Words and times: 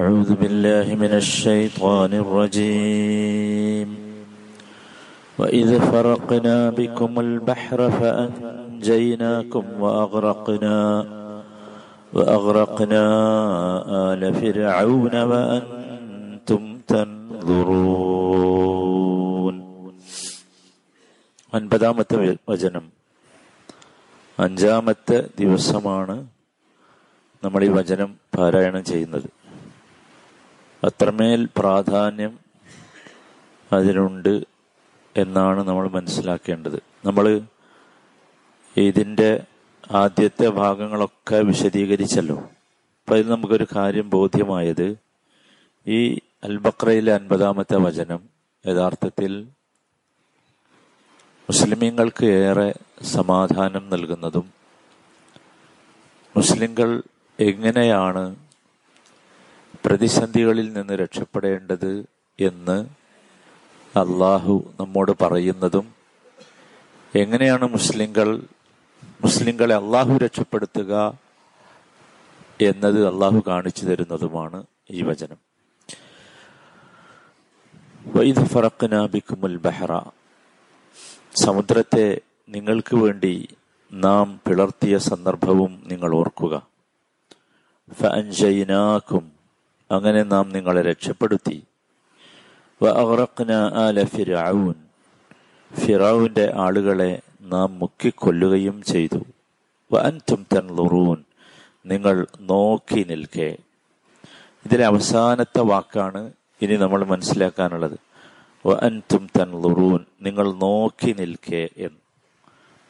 أعوذ 0.00 0.34
بالله 0.34 0.86
من 0.94 1.12
الشيطان 1.14 2.12
الرجيم 2.14 3.88
وإذ 5.38 5.68
فرقنا 5.82 6.70
بكم 6.70 7.12
البحر 7.20 7.78
فأنجيناكم 7.90 9.64
وأغرقنا 9.80 10.78
وأغرقنا 12.12 13.04
آل 14.04 14.22
فرعون 14.34 15.14
وأنتم 15.24 16.62
تنظرون 16.88 18.26
അൻപതാമത്തെ 21.52 22.16
വചനം 22.50 22.84
അഞ്ചാമത്തെ 24.38 25.18
ദിവസമാണ് 25.38 26.16
നമ്മൾ 27.42 27.60
ഈ 27.62 27.70
വചനം 27.70 28.10
പാരായണം 28.34 28.82
ചെയ്യുന്നത് 28.84 29.28
അത്രമേൽ 30.83 31.47
പ്രാധാന്യം 31.57 32.39
അതിനുണ്ട് 33.73 34.43
എന്നാണ് 35.17 35.67
നമ്മൾ 35.67 35.87
മനസ്സിലാക്കേണ്ടത്. 35.87 36.83
നമ്മൾ 37.05 37.41
ഇതിന്റെ 38.77 39.43
ആദ്യത്തെ 39.91 40.47
ഭാഗങ്ങളൊക്കെ 40.47 41.35
വിശദീകരിച്ചല്ലോ. 41.35 42.35
അപ്പം 42.35 43.13
അതിൽ 43.13 43.29
നമുക്കൊരു 43.29 43.67
കാര്യം 43.75 44.09
ബോധ്യമായത്. 44.09 44.97
ഈ 45.87 46.19
അൽബക്രയിലെ 46.43 47.13
അൻപതാമത്തെ 47.13 47.77
വചനം 47.77 48.19
യഥാർത്ഥത്തിൽ 48.67 49.47
മുസ്ലിമീങ്ങൾക്ക് 51.49 52.25
ഏറെ 52.25 52.73
സമാധാനം 53.03 53.89
നൽകുന്നതും 53.89 54.53
മുസ്ലിങ്ങൾ 56.37 57.03
എങ്ങനെയാണ് 57.39 58.35
പ്രതിസന്ധികളിൽ 59.91 60.73
നിന്ന് 60.73 60.93
രക്ഷപ്പെടേണ്ടത് 60.93 62.05
എന്ന് 62.39 62.85
അള്ളാഹു 63.97 64.73
നമ്മോട് 64.79 65.11
പറയുന്നതും 65.21 65.95
എങ്ങനെയാണ് 67.15 67.69
മുസ്ലിങ്ങൾ 67.71 68.41
മുസ്ലിങ്ങളെ 69.21 69.75
അള്ളാഹു 69.75 70.17
രക്ഷപ്പെടുത്തുക 70.17 71.19
എന്നത് 72.61 73.07
അള്ളാഹു 73.07 73.43
കാണിച്ചു 73.47 73.85
തരുന്നതുമാണ് 73.85 74.63
ഈ 74.89 75.01
വചനം. 75.01 75.37
വൈദ് 78.07 78.45
ഫറക്കനാബിക്കുമുൽ 78.45 79.57
ബഹ്റ. 79.57 80.09
സമുദ്രത്തെ 81.45 82.21
നിങ്ങൾക്ക് 82.49 82.95
വേണ്ടി 82.95 83.47
നാം 83.93 84.41
പിളർത്തിയ 84.47 84.97
സന്ദർഭവും 84.97 85.83
നിങ്ങൾ 85.85 86.15
ഓർക്കുക. 86.15 86.67
ഫഅൻജൈനാക്കും 88.01 89.30
അങ്ങനെ 89.91 90.23
നാം 90.23 90.49
നിങ്ങളെ 90.49 90.81
രക്ഷപ്പെടുത്തി. 90.81 91.63
ആല 93.75 94.03
ഫിറൌൻ 94.03 94.73
ഫിറൌന്റെ 95.79 96.53
ആളുകളെ 96.55 97.21
നാം 97.41 97.79
മുക്കിക്കൊല്ലുകയും 97.79 98.83
ചെയ്തു. 98.83 99.23
നിങ്ങൾ 101.85 102.27
നോക്കി 102.39 103.05
നിൽക്കേ. 103.09 103.57
ഇതിലെ 104.65 104.85
അവസാനത്തെ 104.85 105.59
വാക്കാണ് 105.59 106.33
ഇനി 106.61 106.75
നമ്മൾ 106.75 107.03
മനസ്സിലാക്കാനുള്ളത്. 107.03 107.99
നിങ്ങൾ 110.21 110.51
നോക്കി 110.51 111.15
നിൽക്കേ 111.19 111.69
എന്ന്. 111.77 112.01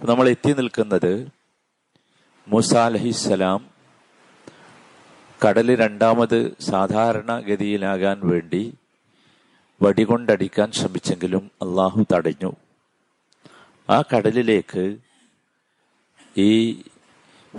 നമ്മൾ 0.06 0.30
എത്തി 0.30 0.52
നിൽക്കുന്നത് 0.52 1.28
മൂസ 2.48 2.76
അലഹിസലാം 2.76 3.70
കടൽ 5.45 5.75
രണ്ടാമത് 5.75 6.58
സാധാരണ 6.59 7.39
ഗതിയിലാകാൻ 7.39 8.22
വേണ്ടി 8.23 8.73
വടികൊണ്ടടിക്കാൻ 9.82 10.71
ശ്രമിച്ചെങ്കിലും 10.71 11.52
അള്ളാഹു 11.61 12.05
തടഞ്ഞു. 12.14 12.55
ആ 13.89 14.02
കടലിലേക്ക് 14.02 14.98
ഈ 16.38 16.82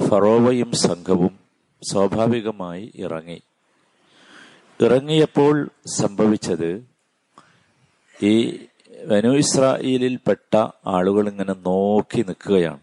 ഫറോവയും 0.08 0.72
സംഘവും 0.72 1.38
സ്വാഭാവികമായി 1.82 2.92
ഇറങ്ങി. 2.94 3.42
ഇറങ്ങിയപ്പോൾ 4.80 5.70
സംഭവിച്ചത് 5.86 6.86
ഈ 8.22 8.66
വനു 9.06 9.36
ഇസ്രായേലിൽപ്പെട്ട 9.36 10.66
ആളുകൾ 10.86 11.28
ഇങ്ങനെ 11.28 11.52
നോക്കി 11.52 12.22
നിൽക്കുകയാണ്. 12.22 12.80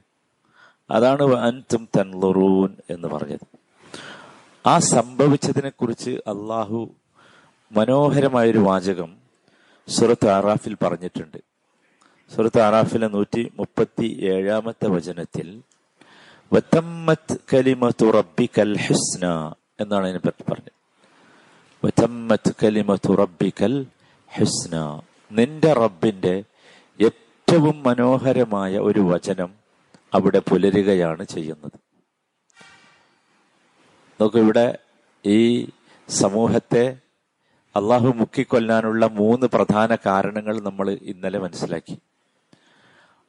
അതാണ് 0.92 1.34
അൻതും 1.34 1.90
തൻലുറൂൻ 1.98 2.76
എന്ന് 2.90 3.08
പറഞ്ഞത്. 3.08 3.59
ആ 4.66 4.80
സംഭവിച്ചതിനെ 4.80 5.70
കുറിച്ച് 5.70 6.10
അള്ളാഹു 6.10 6.96
മനോഹരമായൊരു 7.72 8.58
വാചകം 8.58 9.18
സുറത്ത് 9.88 10.30
ആറാഫിൽ 10.30 10.76
പറഞ്ഞിട്ടുണ്ട്. 10.84 11.38
സുറത്ത് 12.36 12.62
ആറാഫിലെ 12.62 13.08
നൂറ്റി 13.08 13.52
മുപ്പത്തി 13.60 14.18
ഏഴാമത്തെ 14.22 14.88
വചനത്തിൽ 14.88 15.62
എന്നാണ് 19.80 20.04
അതിനെ 20.04 20.20
പറ്റി 20.20 20.44
പറഞ്ഞത്. 20.52 20.72
നിന്റെ 25.32 25.74
റബ്ബിന്റെ 25.74 26.44
ഏറ്റവും 27.00 27.84
മനോഹരമായ 27.84 28.78
ഒരു 28.78 29.00
വചനം 29.00 29.54
അവിടെ 30.14 30.40
പുലരുകയാണ് 30.40 31.24
ചെയ്യുന്നത്. 31.24 31.89
നോക്കൂ 34.20 34.40
ഇവിടെ 34.40 34.78
ഈ 35.26 35.70
സമൂഹത്തെ 36.10 36.98
അള്ളാഹു 37.76 38.08
മുക്കിക്കൊല്ലാനുള്ള 38.08 39.06
മൂന്ന് 39.06 39.48
പ്രധാന 39.48 39.98
കാരണങ്ങൾ 40.06 40.62
നമ്മൾ 40.62 40.90
ഇന്നലെ 41.02 41.40
മനസ്സിലാക്കി. 41.40 41.98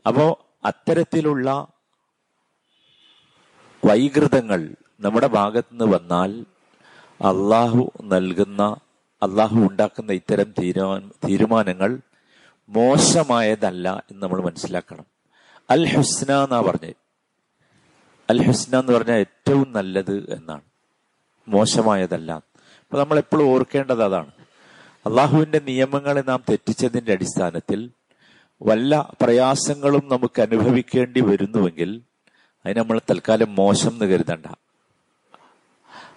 അപ്പോ 0.06 0.26
അത്തരത്തിലുള്ള 0.64 1.68
വൈകൃതങ്ങൾ 3.84 4.60
നമ്മുടെ 5.00 5.26
ഭാഗത്തുനിന്ന് 5.26 5.96
വന്നാൽ 5.96 6.30
അള്ളാഹു 7.20 7.92
നൽകുന്ന 8.02 8.62
അള്ളാഹു 9.22 9.56
ഉണ്ടാക്കുന്ന 9.56 10.12
ഇത്തരം 10.12 10.54
തീരുമാനങ്ങൾ 11.24 11.98
മോശമായതല്ല 12.68 14.04
എന്ന് 14.10 14.22
നമ്മൾ 14.22 14.40
മനസ്സിലാക്കണം. 14.40 15.06
അൽ 15.70 15.86
ഹുസ്ന 15.86 16.32
എന്നാ 16.44 16.60
പറഞ്ഞത് 16.60 16.96
അൽ 18.30 18.42
ഹുസ്ന 18.46 18.80
എന്ന് 18.80 18.92
പറഞ്ഞാൽ 18.92 19.16
ഏറ്റവും 19.16 19.72
നല്ലത് 19.72 20.32
എന്നാണ്. 20.32 20.69
മോശമായതല്ല. 21.50 22.32
അപ്പൊ 22.80 22.98
നമ്മൾ 22.98 23.18
എപ്പോഴും 23.18 23.48
ഓർക്കേണ്ടത് 23.48 24.04
അതാണ്. 24.04 24.30
അള്ളാഹുവിന്റെ 25.06 25.60
നിയമങ്ങളെ 25.68 26.22
നാം 26.28 26.44
തെറ്റിച്ചതിന്റെ 26.50 27.12
അടിസ്ഥാനത്തിൽ 27.12 27.90
വല്ല 28.62 29.12
പ്രയാസങ്ങളും 29.22 30.08
നമുക്ക് 30.08 30.42
അനുഭവിക്കേണ്ടി 30.42 31.20
വരുന്നുവെങ്കിൽ 31.20 31.90
അതിന് 32.66 32.78
നമ്മൾ 32.78 33.00
തൽക്കാലം 33.10 33.54
മോശം 33.54 33.90
എന്ന് 33.90 34.04
കരുതണ്ട. 34.04 34.46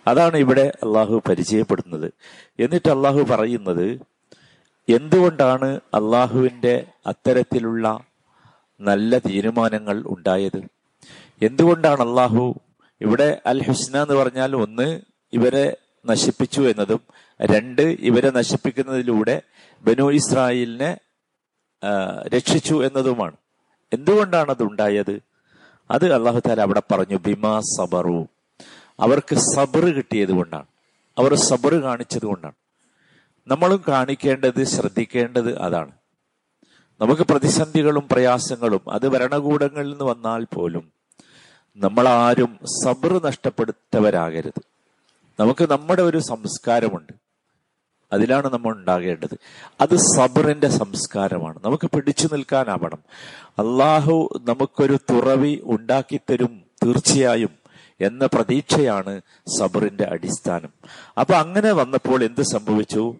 അതാണ് 0.08 0.38
ഇവിടെ 0.38 0.72
അള്ളാഹു 0.84 1.22
പരിചയപ്പെടുന്നത് 1.30 2.14
എന്നിട്ട് 2.60 2.90
അള്ളാഹു 2.90 3.22
പറയുന്നത് 3.30 3.88
എന്തുകൊണ്ടാണ് 4.90 5.70
അള്ളാഹുവിന്റെ 5.94 6.86
അത്തരത്തിലുള്ള 7.08 8.00
നല്ല 8.82 9.18
തീരുമാനങ്ങൾ 9.18 10.04
ഉണ്ടായത്? 10.06 10.62
എന്തുകൊണ്ടാണ് 11.42 12.02
അള്ളാഹു 12.02 12.56
ഇവിടെ 13.02 13.42
അൽ 13.46 13.64
ഹുസ്ന 13.64 14.02
എന്ന് 14.02 14.14
പറഞ്ഞാൽ 14.14 14.56
ഒന്ന് 14.56 15.02
ഇവരെ 15.34 15.78
നശിപ്പിച്ചു 16.06 16.62
എന്നതും 16.62 17.00
രണ്ട് 17.42 17.82
ഇവരെ 17.82 18.30
നശിപ്പിക്കുന്നതിലൂടെ 18.32 19.42
ബനു 19.82 20.12
ഇസ്രായേലിനെ 20.12 20.98
രക്ഷിച്ചു 22.28 22.84
എന്നതുമാണ്. 22.84 23.36
എന്തുകൊണ്ടാണ് 23.94 24.50
അത് 24.50 24.64
ഉണ്ടായത് 24.64 25.20
അത് 25.92 26.14
അള്ളാഹു 26.14 26.40
താല 26.40 26.62
അവിടെ 26.62 26.82
പറഞ്ഞു 26.92 27.18
ബിമാ 27.18 27.60
സബറു. 27.60 28.28
അവർക്ക് 29.00 29.36
സബർ 29.36 29.86
കിട്ടിയത് 29.86 30.32
കൊണ്ടാണ്. 30.32 30.66
അവർ 31.18 31.34
സബർ 31.36 31.74
കാണിച്ചത് 31.74 32.26
കൊണ്ടാണ്. 32.26 32.54
നമ്മളും 33.48 33.84
കാണിക്കേണ്ടത് 33.88 34.64
ശ്രദ്ധിക്കേണ്ടത് 34.64 35.58
അതാണ്. 35.60 35.92
നമുക്ക് 37.02 37.22
പ്രതിസന്ധികളും 37.22 38.08
പ്രയാസങ്ങളും 38.12 38.82
അത് 38.90 39.08
ഭരണകൂടങ്ങളിൽ 39.08 39.90
നിന്ന് 39.90 40.04
വന്നാൽ 40.04 40.46
പോലും 40.54 40.92
നമ്മളാരും 41.78 42.60
സബർ 42.86 43.26
നഷ്ടപ്പെടുത്തവരാകരുത്. 43.26 44.73
നമുക്ക് 45.40 45.72
നമ്മുടെ 45.72 46.02
ഒരു 46.02 46.18
സംസ്കാരമുണ്ട്. 46.18 47.14
അതിലാണ് 48.14 48.54
നമ്മൾ 48.54 48.72
ഉണ്ടാകേണ്ടത്. 48.72 49.38
അത് 49.82 49.96
സബറിന്റെ 49.96 50.68
സംസ്കാരമാണ്. 50.68 51.60
നമുക്ക് 51.66 51.88
പിടിച്ചു 51.88 52.30
നിൽക്കാനാവണം. 52.34 53.04
അള്ളാഹു 53.50 54.30
നമുക്കൊരു 54.48 55.00
തുറവി 55.10 55.60
ഉണ്ടാക്കിത്തരും 55.64 56.64
തീർച്ചയായും 56.86 57.50
എന്ന 58.02 58.26
പ്രതീക്ഷയാണ് 58.26 59.22
സബറിന്റെ 59.60 60.04
അടിസ്ഥാനം. 60.04 60.70
അപ്പൊ 61.20 61.34
അങ്ങനെ 61.34 61.72
വന്നപ്പോൾ 61.72 62.24
എന്ത് 62.24 62.42
സംഭവിച്ചു? 62.42 63.16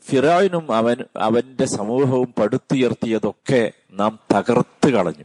ഫിറാവിനും 0.00 0.72
അവൻ 0.72 0.96
അവന്റെ 1.16 1.64
സമൂഹവും 1.64 2.34
പടുത്തുയർത്തിയതൊക്കെ 2.38 3.72
നാം 3.90 4.18
തകർത്ത് 4.32 4.88
കളഞ്ഞു. 4.88 5.24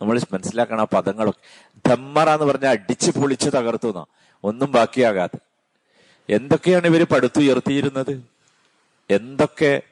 നമ്മൾ 0.00 0.20
മനസ്സിലാക്കണം 0.32 0.80
ആ 0.80 0.86
പദങ്ങളൊക്കെ. 0.94 1.42
ധമ്മറ 1.88 2.30
എന്ന് 2.30 2.46
പറഞ്ഞാൽ 2.46 2.70
അടിച്ചു 2.70 3.10
പൊളിച്ച് 3.10 3.48
തകർത്തു 3.48 3.88
എന്നാ. 3.88 4.04
ഒന്നും 4.44 4.72
ബാക്കിയാകാതെ 4.72 5.38
എന്തൊക്കെയാണ് 6.28 6.86
ഇവർ 6.86 7.02
പടുത്തുയർത്തിയിരുന്നത്? 7.04 8.22
എന്തൊക്കെ 9.10 9.82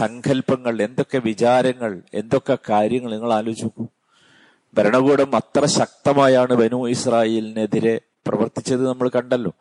സങ്കല്പങ്ങൾ 0.00 0.82
എന്തൊക്കെ 0.82 1.18
വിചാരങ്ങൾ 1.18 2.02
എന്തൊക്കെ 2.14 2.58
കാര്യങ്ങൾ 2.70 3.12
നിങ്ങൾ 3.12 3.32
ആലോചിക്കൂ. 3.32 3.86
ഭരണകൂടം 4.74 5.36
അത്ര 5.36 5.64
ശക്തമായാണ് 5.64 6.54
ബനു 6.54 6.88
ഇസ്രായേലിനെതിരെ 6.88 8.00
പ്രവർത്തിച്ചത് 8.26 8.88
നമ്മൾ 8.88 9.08
കണ്ടല്ലോ. 9.08 9.52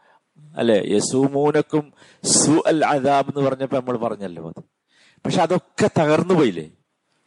അല്ലെ? 0.58 0.84
യസൂമൂനക്കും 0.86 1.94
സു 2.24 2.64
അൽ 2.66 2.86
അദാബ് 2.86 3.30
എന്ന് 3.30 3.50
പറഞ്ഞപ്പോ 3.50 3.78
നമ്മൾ 3.78 3.98
പറഞ്ഞല്ലോ 3.98 4.48
അത്. 4.48 4.64
പക്ഷെ 5.26 5.42
അതൊക്കെ 5.42 5.90
തകർന്നു 6.00 6.34
പോയില്ലേ? 6.34 6.70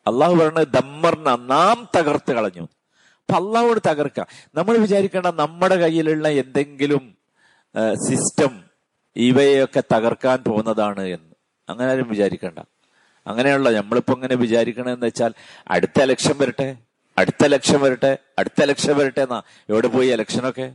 അള്ളാഹു 0.08 0.34
പറഞ്ഞത് 0.34 0.69
ദമ്മർന 0.76 1.37
നാം 1.52 1.76
തകർത്ത് 1.96 2.32
കളഞ്ഞു. 2.32 2.64
അപ്പൊ 3.20 3.34
അള്ളാഹോട് 3.40 3.81
തകർക്കാം. 3.90 4.26
നമ്മൾ 4.55 4.76
വിചാരിക്കേണ്ട 4.76 5.26
നമ്മുടെ 5.26 5.76
കയ്യിലുള്ള 5.76 6.28
എന്തെങ്കിലും 6.43 7.05
സിസ്റ്റം 8.08 8.52
ഇവയൊക്കെ 9.16 9.82
തകർക്കാൻ 9.94 10.38
പോകുന്നതാണ് 10.44 11.05
എന്ന്. 11.06 11.34
അങ്ങനെ 11.69 11.90
ആരും 11.90 12.08
വിചാരിക്കേണ്ട. 12.08 12.58
അങ്ങനെയുള്ള 13.26 13.70
നമ്മളിപ്പോ 13.70 14.12
ഇങ്ങനെ 14.14 14.34
വിചാരിക്കണമെന്ന് 14.34 15.06
വെച്ചാൽ 15.06 15.32
അടുത്ത 15.70 16.02
ലക്ഷം 16.02 16.37
വരട്ടെ 16.38 16.69
അടുത്ത 17.19 17.44
ലക്ഷം 17.46 17.81
വരട്ടെ 17.81 18.12
അടുത്ത 18.38 18.62
ലക്ഷം 18.64 18.96
വരട്ടെ 18.96 19.20
എന്നാ. 19.20 19.40
എവിടെ 19.69 19.88
പോയി 19.88 20.08
ഇലക്ഷനൊക്കെ 20.12 20.66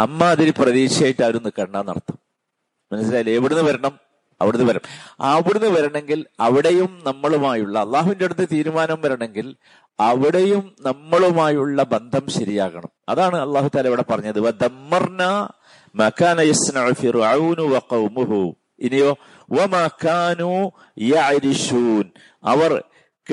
അമ്മ 0.00 0.24
അതിന് 0.24 0.52
പ്രതീക്ഷയായിട്ട് 0.58 1.22
ആരും 1.22 1.42
നിൽക്കണ്ടെന്നർത്ഥം 1.42 2.18
മനസ്സിലായില്ലേ? 2.92 3.34
എവിടുന്ന് 3.34 3.64
വരണം? 3.64 4.07
അവിടുന്ന് 4.40 4.66
വരും. 4.66 4.80
അവിടുന്ന് 5.20 5.66
വരണമെങ്കിൽ 5.66 6.26
അവിടെയും 6.40 7.00
നമ്മളുമായുള്ള 7.06 7.78
അള്ളാഹുവിന്റെ 7.78 8.24
അടുത്ത് 8.24 8.48
തീരുമാനം 8.52 9.00
വരണമെങ്കിൽ 9.00 9.56
അവിടെയും 10.00 10.76
നമ്മളുമായുള്ള 10.80 11.82
ബന്ധം 11.82 12.28
ശരിയാകണം. 12.28 12.88
അതാണ് 13.08 13.36
അള്ളാഹു 13.40 13.70
താല 13.74 13.86
ഇവിടെ 13.86 14.04
പറഞ്ഞത്. 14.10 14.38
ഇനിയോ 18.78 19.16
അവർ 22.44 22.84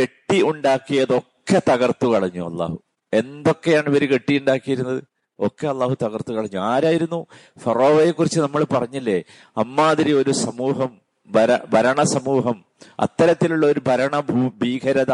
കെട്ടി 0.02 0.42
ഉണ്ടാക്കിയതൊക്കെ 0.42 1.62
തകർത്തു 1.70 2.08
കളഞ്ഞു 2.08 2.52
അള്ളാഹു. 2.52 2.84
എന്തൊക്കെയാണ് 3.14 3.90
ഇവർ 3.90 4.12
കെട്ടിയുണ്ടാക്കിയിരുന്നത് 4.12 5.04
ഒക്കെ 5.40 5.68
അള്ളാഹു 5.68 5.96
തകർത്തു 6.04 6.34
കളഞ്ഞു. 6.34 6.60
ആരായിരുന്നു? 6.60 7.26
ഫറോവയെ 7.60 8.12
കുറിച്ച് 8.12 8.40
നമ്മൾ 8.40 8.64
പറഞ്ഞില്ലേ? 8.64 9.24
അമ്മാതിരി 9.58 10.12
ഒരു 10.12 10.32
സമൂഹം 10.32 11.02
ഭര 11.28 11.58
ഭരണ 11.74 12.04
സമൂഹം 12.04 12.66
അത്തരത്തിലുള്ള 13.00 13.66
ഒരു 13.66 13.82
ഭരണ 13.88 14.20
ഭീകരത 14.62 15.12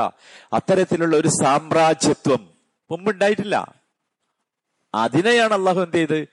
അത്തരത്തിലുള്ള 0.53 1.18
ഒരു 1.18 1.27
സാമ്രാജ്യത്വം 1.27 2.50
മുമ്പുണ്ടായിട്ടില്ല. 2.91 3.75
അതിനെയാണ് 4.95 5.53
അള്ളാഹു 5.53 5.81
എന്ത് 5.81 5.97
ചെയ്ത്? 5.97 6.27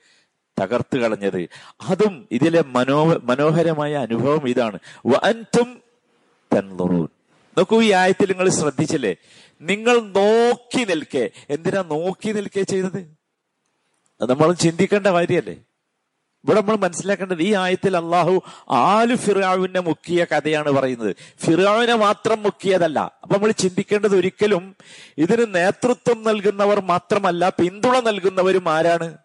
തകർത്ത് 0.59 0.97
കളഞ്ഞത്. 0.97 1.49
അതും 1.81 2.27
ഇതിലെ 2.31 2.63
മനോ 2.67 3.05
മനോഹരമായ 3.05 3.93
അനുഭവം 3.93 4.49
ഇതാണ്. 4.49 4.79
നോക്കൂ 7.57 7.81
ഈ 7.81 7.91
ആയത്തിൽ 7.91 8.27
നിങ്ങൾ 8.29 8.49
ശ്രദ്ധിച്ചില്ലേ? 8.49 9.15
നിങ്ങൾ 9.61 9.99
നോക്കി 9.99 10.83
നിൽക്കേ. 10.83 11.29
എന്തിനാ 11.49 11.81
നോക്കി 11.81 12.31
നിൽക്കേ 12.31 12.63
ചെയ്തത്? 12.63 13.18
അത് 14.21 14.29
നമ്മൾ 14.29 14.53
ചിന്തിക്കേണ്ട 14.53 15.07
കാര്യമല്ലേ 15.07 15.53
ഇവിടെ 16.43 16.61
നമ്മൾ 16.61 16.75
മനസ്സിലാക്കേണ്ടത് 16.75 17.41
ഈ 17.41 17.53
ആയത്തിൽ 17.53 17.97
അള്ളാഹു 17.97 18.41
ആലു 18.69 19.15
ഫിറാവിനെ 19.15 19.79
മുക്കിയ 19.79 20.25
കഥയാണ് 20.25 20.71
പറയുന്നത്. 20.71 21.15
ഫിറാവിനെ 21.45 21.95
മാത്രം 21.95 22.43
മുക്കിയതല്ല 22.43 22.99
അപ്പൊ 23.23 23.35
നമ്മൾ 23.35 23.51
ചിന്തിക്കേണ്ടത് 23.51 24.15
ഒരിക്കലും 24.15 24.75
ഇതിന് 25.17 25.55
നേതൃത്വം 25.55 26.23
നൽകുന്നവർ 26.23 26.79
മാത്രമല്ല 26.79 27.49
പിന്തുണ 27.49 27.99
നൽകുന്നവരും 27.99 28.69
ആരാണ്? 28.69 29.17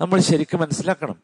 നമ്മൾ 0.00 0.20
ശരിക്കും 0.20 0.60
മനസ്സിലാക്കണം. 0.60 1.22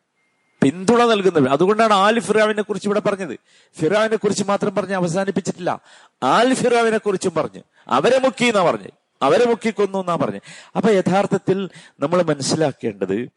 പിന്തുണ 0.62 1.04
നൽകുന്നവർ. 1.04 1.48
അതുകൊണ്ടാണ് 1.48 1.92
ആൽ 1.92 2.20
ഫിറാവിനെ 2.20 2.62
കുറിച്ച് 2.62 2.88
ഇവിടെ 2.88 3.00
പറഞ്ഞത്. 3.00 3.38
ഫിറാവിനെ 3.80 4.16
കുറിച്ച് 4.16 4.44
മാത്രം 4.44 4.74
പറഞ്ഞ് 4.74 4.94
അവസാനിപ്പിച്ചിട്ടില്ല. 4.94 5.80
ആൽ 6.22 6.54
ഫിറാവിനെ 6.54 6.98
കുറിച്ചും 6.98 7.34
പറഞ്ഞു. 7.34 7.62
അവരെ 7.88 8.18
മുക്കി 8.18 8.44
എന്നാ 8.44 8.62
പറഞ്ഞു. 8.62 8.88
അവരെ 9.22 9.46
മുക്കിക്കൊന്നു 9.46 9.98
എന്നാ 9.98 10.16
പറഞ്ഞു. 10.16 10.40
അപ്പൊ 10.76 10.90
യഥാർത്ഥത്തിൽ 10.90 11.70
നമ്മൾ 12.00 12.22
മനസ്സിലാക്കേണ്ടത് 12.22 13.28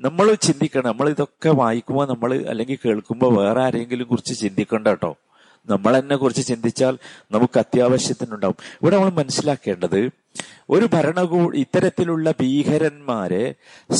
നമ്മൾ 0.00 0.34
ചിന്തിക്കണം 0.34 0.86
നമ്മൾ 0.86 1.08
ഇതൊക്കെ 1.08 1.48
വായിക്കുമ്പോൾ 1.48 2.08
നമ്മൾ 2.08 2.44
അല്ലെങ്കിൽ 2.48 2.78
കേൾക്കുമ്പോൾ 2.84 3.44
വേറെ 3.44 3.62
ആരെങ്കിലും 3.62 4.08
കുറിച്ച് 4.08 4.34
ചിന്തിക്കണ്ട 4.38 4.88
കേട്ടോ. 4.88 5.16
നമ്മൾ 5.68 5.96
എന്നെ 5.96 6.16
കുറിച്ച് 6.16 6.46
ചിന്തിച്ചാൽ 6.46 6.98
നമുക്ക് 7.30 7.58
അത്യാവശ്യത്തിനുണ്ടാവും. 7.58 8.56
ഇവിടെ 8.82 8.96
നമ്മൾ 8.96 9.10
മനസ്സിലാക്കേണ്ടത് 9.10 10.10
ഒരു 10.70 10.88
ഭരണകൂ 10.92 11.52
ഇത്തരത്തിലുള്ള 11.52 12.30
ഭീകരന്മാരെ 12.30 13.54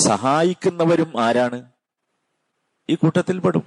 സഹായിക്കുന്നവരും 0.05 1.13
ആരാണ്? 1.21 1.65
ഈ 2.91 2.95
കൂട്ടത്തിൽ 2.95 3.39
പെടും. 3.39 3.63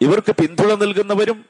ഇവർക്ക് 0.00 0.32
പിന്തുണ 0.32 0.74
നൽകുന്നവരും 0.74 1.44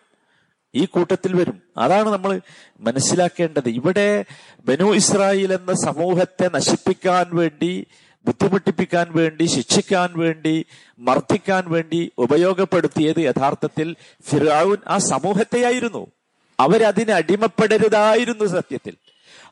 ഈ 0.75 0.85
കൂട്ടത്തിൽ 0.85 1.37
വരും. 1.37 1.63
അതാണ് 1.79 2.09
നമ്മൾ 2.09 2.41
മനസ്സിലാക്കേണ്ടത്. 2.81 3.69
ഇവിടെ 3.69 4.25
ബനു 4.65 4.95
ഇസ്രായേൽ 4.95 5.53
എന്ന 5.53 5.73
സമൂഹത്തെ 5.73 6.51
നശിപ്പിക്കാൻ 6.55 7.27
വേണ്ടി 7.33 7.87
ബുദ്ധിമുട്ടിപ്പിക്കാൻ 8.25 9.07
വേണ്ടി 9.11 9.45
ശിക്ഷിക്കാൻ 9.45 10.11
വേണ്ടി 10.17 10.67
മർദ്ദിക്കാൻ 10.99 11.65
വേണ്ടി 11.69 12.13
ഉപയോഗപ്പെടുത്തിയത് 12.19 13.21
യഥാർത്ഥത്തിൽ 13.21 13.97
ഫിറാവുൻ 14.23 14.77
ആ 14.87 14.99
സമൂഹത്തെയായിരുന്നു. 14.99 16.07
അവരതിന് 16.61 17.11
അടിമപ്പെടരുതായിരുന്നു 17.11 18.45
സത്യത്തിൽ. 18.45 18.95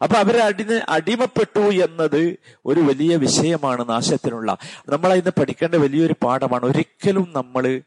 അപ്പൊ 0.02 0.16
അവർ 0.16 0.36
അടിന് 0.36 0.80
അടിമപ്പെട്ടു 0.88 1.60
എന്നത് 1.60 2.38
ഒരു 2.66 2.80
വലിയ 2.80 3.16
വിഷയമാണ് 3.16 3.88
നാശത്തിനുള്ള. 3.88 4.56
നമ്മൾ 4.88 5.12
അതിന് 5.12 5.40
പഠിക്കേണ്ട 5.40 5.74
വലിയൊരു 5.74 6.14
പാഠമാണ് 6.24 6.64
ഒരിക്കലും 6.64 7.32
നമ്മൾ 7.36 7.80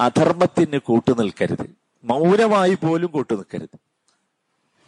അധർമ്മത്തിന് 0.00 0.78
കൂട്ടുനിൽക്കരുത് 0.78 1.83
മൗനമായി 2.04 2.74
പോലും 2.74 3.10
കൂട്ടു 3.10 3.34
നിൽക്കരുത്. 3.34 3.78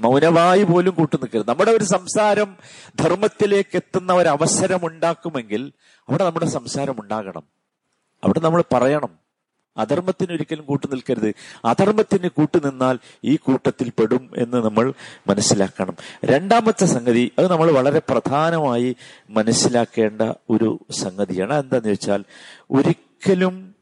മൗനമായി 0.01 0.63
പോലും 0.63 0.95
കൂട്ടു 0.95 1.17
നിൽക്കരുത്. 1.17 1.49
നമ്മുടെ 1.49 1.71
ഒരു 1.71 1.85
സംസാരം 1.85 2.57
ധർമ്മത്തിലേക്ക് 3.01 3.77
എത്തുന്ന 3.77 4.13
ഒരു 4.13 4.29
അവസരം 4.29 4.87
ഉണ്ടാക്കുമെങ്കിൽ 4.87 5.73
അവിടെ 6.09 6.25
നമ്മുടെ 6.25 6.47
സംസാരം 6.47 6.97
ഉണ്ടാകണം. 7.03 7.43
അവിടെ 8.25 8.41
നമ്മൾ 8.41 8.65
പറയണം. 8.73 9.27
അധർമ്മത്തിന് 9.77 10.33
ഒരിക്കലും 10.33 10.65
കൂട്ടു 10.65 10.87
നിൽക്കരുത്. 10.87 11.35
അധർമ്മത്തിന് 11.65 12.29
കൂട്ടു 12.29 12.59
നിന്നാൽ 12.65 12.99
ഈ 13.25 13.37
കൂട്ടത്തിൽ 13.37 13.93
പെടും 13.99 14.31
എന്ന് 14.37 14.65
നമ്മൾ 14.65 14.93
മനസ്സിലാക്കണം. 15.27 15.97
രണ്ടാമത്തെ 16.25 16.87
സംഗതി 16.87 17.33
അത് 17.39 17.51
നമ്മൾ 17.51 17.71
വളരെ 17.71 17.99
പ്രധാനമായി 17.99 18.97
മനസ്സിലാക്കേണ്ട 19.31 20.23
ഒരു 20.23 20.79
സംഗതിയാണ്. 20.91 21.55
എന്താന്ന് 21.55 21.89
വെച്ചാൽ 21.89 22.25
ഒരിക്കലും 22.71 23.75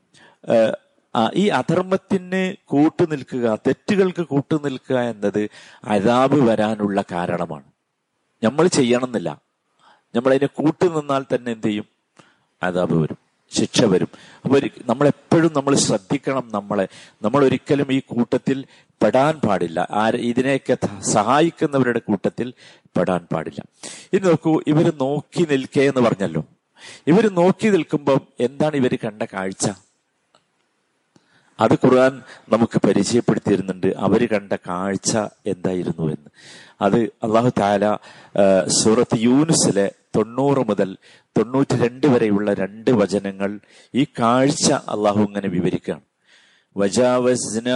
ഈ 1.35 1.49
അധർമ്മത്തിന് 1.49 2.55
കൂട്ടുനിൽക്കുക 2.65 3.59
തെറ്റുകൾക്ക് 3.67 4.23
കൂട്ടുനിൽക്കുക 4.23 4.97
എന്നത് 4.97 5.51
അതാബ് 5.85 6.49
വരാനുള്ള 6.49 7.05
കാരണമാണ്. 7.13 7.65
നമ്മൾ 8.45 8.67
ചെയ്യണമെന്നില്ല. 8.67 9.43
നമ്മൾ 10.15 10.31
അതിനെ 10.31 10.47
കൂട്ടുനിന്നാൽ 10.47 11.25
തന്നെ 11.35 11.53
എന്ത് 11.53 11.67
ചെയ്യും? 11.67 11.85
അതാബ് 12.63 12.95
വരും. 12.95 13.19
ശിക്ഷ 13.53 13.85
വരും. 13.85 14.09
നമ്മൾ 14.45 14.61
നമ്മളെപ്പോഴും 14.87 15.53
നമ്മൾ 15.57 15.75
ശ്രദ്ധിക്കണം 15.75 16.49
നമ്മളെ. 16.55 16.89
നമ്മൾ 17.23 17.45
ഒരിക്കലും 17.45 17.93
ഈ 17.93 18.01
കൂട്ടത്തിൽ 18.01 18.65
പെടാൻ 19.03 19.41
പാടില്ല. 19.41 19.89
ആര് 19.91 20.15
ഇതിനെയൊക്കെ 20.15 20.77
സഹായിക്കുന്നവരുടെ 21.01 21.99
കൂട്ടത്തിൽ 21.99 22.53
പെടാൻ 22.97 23.27
പാടില്ല. 23.33 23.65
ഇനി 24.13 24.27
നോക്കൂ 24.27 24.61
ഇവർ 24.67 24.93
നോക്കി 25.01 25.47
നിൽക്കേ 25.51 25.89
എന്ന് 25.89 26.01
പറഞ്ഞല്ലോ. 26.01 26.45
ഇവർ 27.07 27.35
നോക്കി 27.35 27.69
നിൽക്കുമ്പോൾ 27.69 28.21
എന്താണ് 28.41 28.77
ഇവർ 28.77 28.99
കണ്ട 29.05 29.23
കാഴ്ച? 29.23 29.84
അത് 31.61 31.73
ഖുർആൻ 31.73 32.23
നമുക്ക് 32.53 32.87
പരിചയപ്പെടുത്തിയിരുന്നുണ്ട്. 32.87 33.87
അവർ 33.87 34.29
കണ്ട 34.29 34.53
കാഴ്ച 34.53 35.19
എന്തായിരുന്നു 35.47 36.07
എന്ന്. 36.07 36.31
അത് 36.81 36.99
അള്ളാഹു 36.99 37.51
താല 37.59 37.97
സൂറത്ത് 38.67 39.17
യൂനുസിലെ 39.17 39.93
തൊണ്ണൂറ് 40.17 40.69
മുതൽ 40.69 40.97
തൊണ്ണൂറ്റി 41.39 41.77
രണ്ട് 41.77 42.07
വരെയുള്ള 42.07 42.55
രണ്ട് 42.55 42.91
വചനങ്ങൾ 42.91 43.61
ഈ 43.95 44.05
കാഴ്ച 44.05 44.73
അള്ളാഹു 44.73 45.21
ഇങ്ങനെ 45.21 45.49
വിവരിക്കുകയാണ്. 45.49 46.03
വജാവസ്ന 46.77 47.71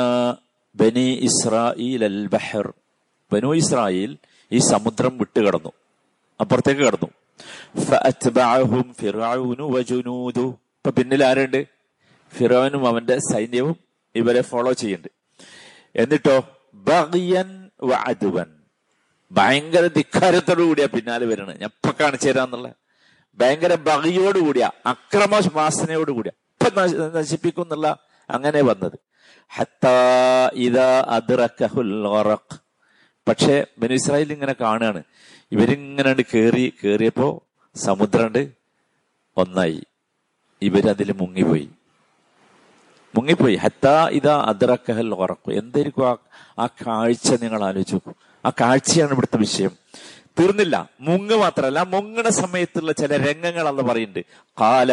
ബനി 0.75 1.07
ഇസ്രായിൽ 1.23 2.05
അൽ 2.05 2.27
ബഹർ. 2.27 2.73
ബനു 3.33 3.55
ഇസ്രായേൽ 3.55 4.17
ഈ 4.53 4.59
സമുദ്രം 4.59 5.19
വിട്ടുകടന്നു 5.19 5.73
അപ്പുറത്തേക്ക് 6.41 6.83
കടന്നു. 6.83 7.11
ഫിർഔനു 9.01 9.63
വജുനൂദു. 9.63 10.47
ഇപ്പൊ 10.79 10.91
പിന്നിൽ 10.91 11.25
ആരുണ്ട്? 11.25 11.78
ഫിറോനും 12.35 12.87
അവന്റെ 12.87 13.19
സൈന്യവും 13.19 13.77
ഇവരെ 14.15 14.43
ഫോളോ 14.43 14.73
ചെയ്യുന്നുണ്ട്. 14.73 15.09
എന്നിട്ടോ 16.03 16.49
ബഗിയൻ 16.75 17.71
വാതുവൻ 17.83 18.47
ഭയങ്കര 19.33 19.87
ധിക്കാരത്തോടു 19.87 20.63
കൂടിയാ 20.63 20.87
പിന്നാലെ 20.87 21.27
വരുന്നത്. 21.27 21.61
ഞാൻ 21.61 21.71
ഇപ്പൊ 21.75 22.05
കാണിച്ചു 22.05 22.29
തരാന്നുള്ള 22.29 22.75
ഭയങ്കര 23.35 23.75
ബഗിയോട് 23.75 24.39
കൂടിയാ 24.39 24.71
അക്രമ 24.87 25.41
വാസനയോട് 25.53 26.11
കൂടിയാ. 26.11 26.33
ഇപ്പൊ 26.61 26.83
നശ- 26.83 26.97
നശിപ്പിക്കും 26.97 27.63
എന്നുള്ള 27.63 27.99
അങ്ങനെ 28.31 28.61
വന്നത്. 28.61 28.99
പക്ഷെ 33.29 33.67
ബനു 33.79 33.95
ഇസ്രായേൽ 33.95 34.33
ഇങ്ങനെ 34.33 34.55
കാണുകയാണ്. 34.61 35.03
ഇവരിങ്ങനെ 35.53 36.25
കേറി 36.35 36.73
കേറിയപ്പോ 36.85 37.43
സമുദ്രണ്ട് 37.77 38.53
ഒന്നായി. 39.37 39.85
ഇവരതിൽ 40.63 41.13
മുങ്ങിപ്പോയി. 41.13 41.71
മുങ്ങിപ്പോയി. 43.17 43.57
ഹത്താ 43.57 44.09
ഇതാ 44.09 44.45
അദ്രക്കഹൽ 44.49 45.15
ഉറക്കു 45.15 45.51
എന്തായിരിക്കും 45.51 46.09
ആ 46.09 46.17
ആ 46.59 46.67
കാഴ്ച 46.67 47.33
നിങ്ങൾ 47.43 47.65
ആലോചിച്ചു 47.65 48.01
ആ 48.47 48.51
കാഴ്ചയാണ് 48.51 49.13
ഇവിടുത്തെ 49.13 49.37
വിഷയം. 49.37 49.71
തീർന്നില്ല. 50.41 50.91
മുങ്ങ് 51.01 51.37
മാത്രമല്ല 51.37 51.83
മുങ്ങണ 51.83 52.29
സമയത്തുള്ള 52.29 52.93
ചില 52.93 53.17
രംഗങ്ങൾ 53.17 53.69
അന്ന് 53.69 53.83
പറയുന്നുണ്ട്. 53.83 54.25
കാല 54.61 54.93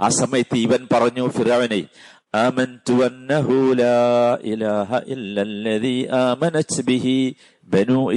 ആ 0.00 0.08
സമയത്ത് 0.08 0.56
ഇവൻ 0.56 0.88
പറഞ്ഞു 0.92 1.28
ഫിറാവിനെ 1.28 1.86
ബനു 7.66 8.10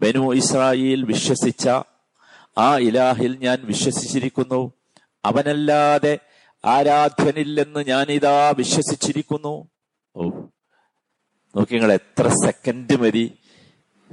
ബനു 0.00 0.34
ഇസ്രായേൽ 0.34 1.04
വിശ്വസിച്ച 1.04 1.68
ആ 2.58 2.78
ഇലാഹിൽ 2.78 3.36
ഞാൻ 3.40 3.58
വിശ്വസിച്ചിരിക്കുന്നു. 3.64 4.72
അവനല്ലാതെ 5.24 6.18
ആരാധ്യനില്ലെന്ന് 6.64 7.80
ഞാനിതാ 7.80 8.54
വിശ്വസിച്ചിരിക്കുന്നു. 8.56 9.68
ഓ 10.16 10.22
നോക്കി 11.56 11.72
നിങ്ങൾ 11.72 11.92
എത്ര 11.92 12.28
സെക്കൻഡ് 12.28 12.96
മതി. 12.96 13.38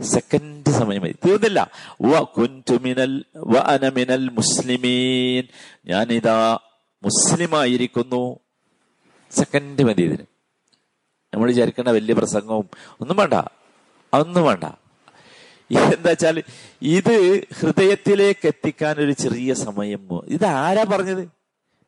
സെക്കൻഡ് 0.02 0.72
സമയം 0.72 1.02
മതി. 1.02 1.16
തീർന്നില്ല. 1.28 1.72
മിനൽ 2.82 3.26
മിനൽ 3.90 4.30
മുസ്ലിമീൻ. 4.30 5.44
ഞാനിതാ 5.86 6.60
മുസ്ലിമായിരിക്കുന്നു. 7.04 8.40
സെക്കൻഡ് 9.32 9.84
മതി 9.84 10.02
ഇതിന്. 10.02 10.26
നമ്മൾ 11.34 11.48
വിചാരിക്കേണ്ട 11.48 11.90
വലിയ 11.90 12.14
പ്രസംഗവും 12.14 12.70
ഒന്നും 13.02 13.18
വേണ്ട. 13.18 13.34
അതൊന്നും 14.14 14.44
വേണ്ട. 14.44 14.64
എന്താ 15.72 16.10
വെച്ചാൽ 16.10 16.44
ഇത് 16.82 17.46
ഹൃദയത്തിലേക്ക് 17.60 18.48
എത്തിക്കാൻ 18.48 18.96
ഒരു 18.98 19.12
ചെറിയ 19.12 19.54
സമയം 19.54 20.26
ഇത് 20.26 20.46
ആരാ 20.46 20.84
പറഞ്ഞത്? 20.84 21.37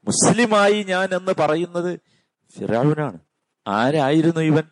മുസ്ലിമായി 0.08 0.84
ഞാൻ 0.84 1.08
എന്ന് 1.16 1.34
പറയുന്നത് 1.40 1.92
ഫിറാവുനാണ് 2.58 3.20
ആരായിരുന്നു 3.68 4.42
ഇവൻ? 4.42 4.66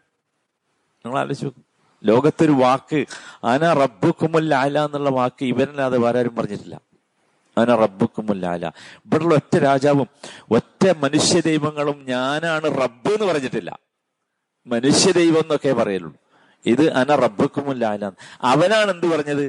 നിങ്ങൾ 1.05 1.19
ആലോചിച്ചു 1.19 1.50
ലോകത്തൊരു 2.03 2.51
വാക്ക് 2.51 3.05
അന 3.43 3.74
റബ്ബുക്കുമുല്ല 3.74 4.53
ആല 4.53 4.86
എന്നുള്ള 4.86 5.10
വാക്ക് 5.10 5.46
ഇവനല്ലാതെ 5.46 5.98
വേറെ 5.98 6.19
ആരും 6.19 6.36
പറഞ്ഞിട്ടില്ല. 6.36 6.81
അന 7.57 7.75
റബ്ബുക്കുമുല്ല 7.75 8.46
ആല 8.46 8.65
ഇവിടെയുള്ള 9.05 9.36
ഒറ്റ 9.36 9.57
രാജാവും 9.57 10.07
ഒറ്റ 10.51 10.84
മനുഷ്യ 11.03 11.41
ദൈവങ്ങളും 11.41 12.05
ഞാനാണ് 12.07 12.67
റബ്ബ് 12.81 13.13
എന്ന് 13.13 13.25
പറഞ്ഞിട്ടില്ല. 13.25 13.79
മനുഷ്യ 14.67 15.12
ദൈവം 15.12 15.39
എന്നൊക്കെ 15.39 15.72
പറയലുള്ളൂ. 15.74 16.17
ഇത് 16.65 16.91
അന 16.91 17.15
റബ്ബക്കുമുല്ല 17.15 17.86
ആല 17.86 18.12
അവനാണ് 18.41 18.91
എന്ത് 18.91 19.07
പറഞ്ഞത്? 19.07 19.46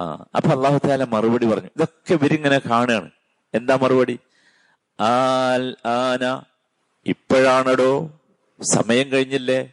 ആ 0.00 0.04
അപ്പൊ 0.36 0.50
അള്ളാഹു 0.50 0.78
താല 0.88 1.04
മറുപടി 1.04 1.46
പറഞ്ഞു. 1.46 1.70
ഇതൊക്കെ 1.76 2.14
ഇവരിങ്ങനെ 2.14 2.58
കാണുകയാണ്. 2.58 3.10
എന്താ 3.54 3.76
മറുപടി? 3.76 4.18
ആന. 5.00 6.42
ഇപ്പോഴാണടോ. 7.06 8.20
സമയം 8.74 9.12
കഴിഞ്ഞില്ലേ? 9.12 9.72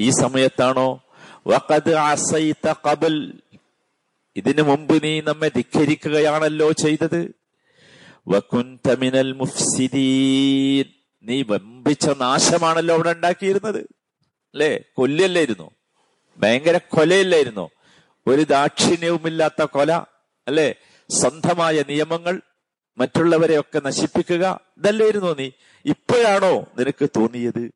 ഈ 0.00 0.10
സമയത്താണോ? 0.10 1.00
വഖദ് 1.46 1.90
അസൈത 1.90 2.74
ഖബൽ. 2.88 3.40
ഇതിനു 4.36 4.62
മുമ്പ് 4.62 5.04
നീ 5.04 5.20
നമ്മെ 5.20 5.48
ധിക്കരിക്കുകയാണല്ലോ 5.48 6.72
ചെയ്തത്. 6.72 7.34
വകുൻത 8.28 8.94
മിനൽ 8.94 9.32
മുഫ്സിദീൻ. 9.32 10.84
നീ 11.22 11.42
വമ്പിച്ച 11.42 12.08
നാശമാണല്ലോ 12.08 12.94
അവിടെ 12.94 13.10
ഉണ്ടാക്കിയിരുന്നത്. 13.10 13.78
അല്ലേ? 13.78 14.80
കൊല്ലല്ലായിരുന്നു. 14.96 15.70
ഭയങ്കര 16.38 16.76
കൊലയില്ലായിരുന്നു. 16.76 17.70
ഒരു 18.26 18.42
ദാക്ഷിണ്യവുമില്ലാത്ത 18.42 19.62
കൊല. 19.62 19.92
അല്ലേ? 20.48 20.74
സ്വന്തമായ 21.10 21.84
നിയമങ്ങൾ. 21.88 22.40
മറ്റുള്ളവരെ 22.98 23.60
ഒക്കെ 23.60 23.80
നശിപ്പിക്കുക 23.84 24.60
ഇതല്ലായിരുന്നു 24.78 25.36
നീ? 25.38 25.50
ഇപ്പോഴാണോ 25.84 26.66
നിനക്ക് 26.78 27.08
തോന്നിയത്? 27.16 27.70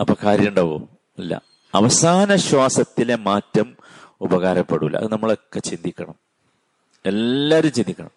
അപ്പൊ 0.00 0.14
കാര്യമുണ്ടാവോ 0.24 0.88
അല്ല 1.18 1.42
അവസാന 1.74 2.36
ശ്വാസത്തിലെ 2.36 3.16
മാറ്റം 3.16 3.76
ഉപകാരപ്പെടൂല. 4.20 4.96
അത് 4.96 5.12
നമ്മളൊക്കെ 5.12 5.60
ചിന്തിക്കണം. 5.60 6.14
എല്ലാരും 7.06 7.72
ചിന്തിക്കണം. 7.72 8.10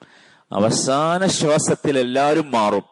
അവസാന 0.52 1.26
ശ്വാസത്തിൽ 1.26 2.00
എല്ലാവരും 2.00 2.52
മാറും. 2.52 2.84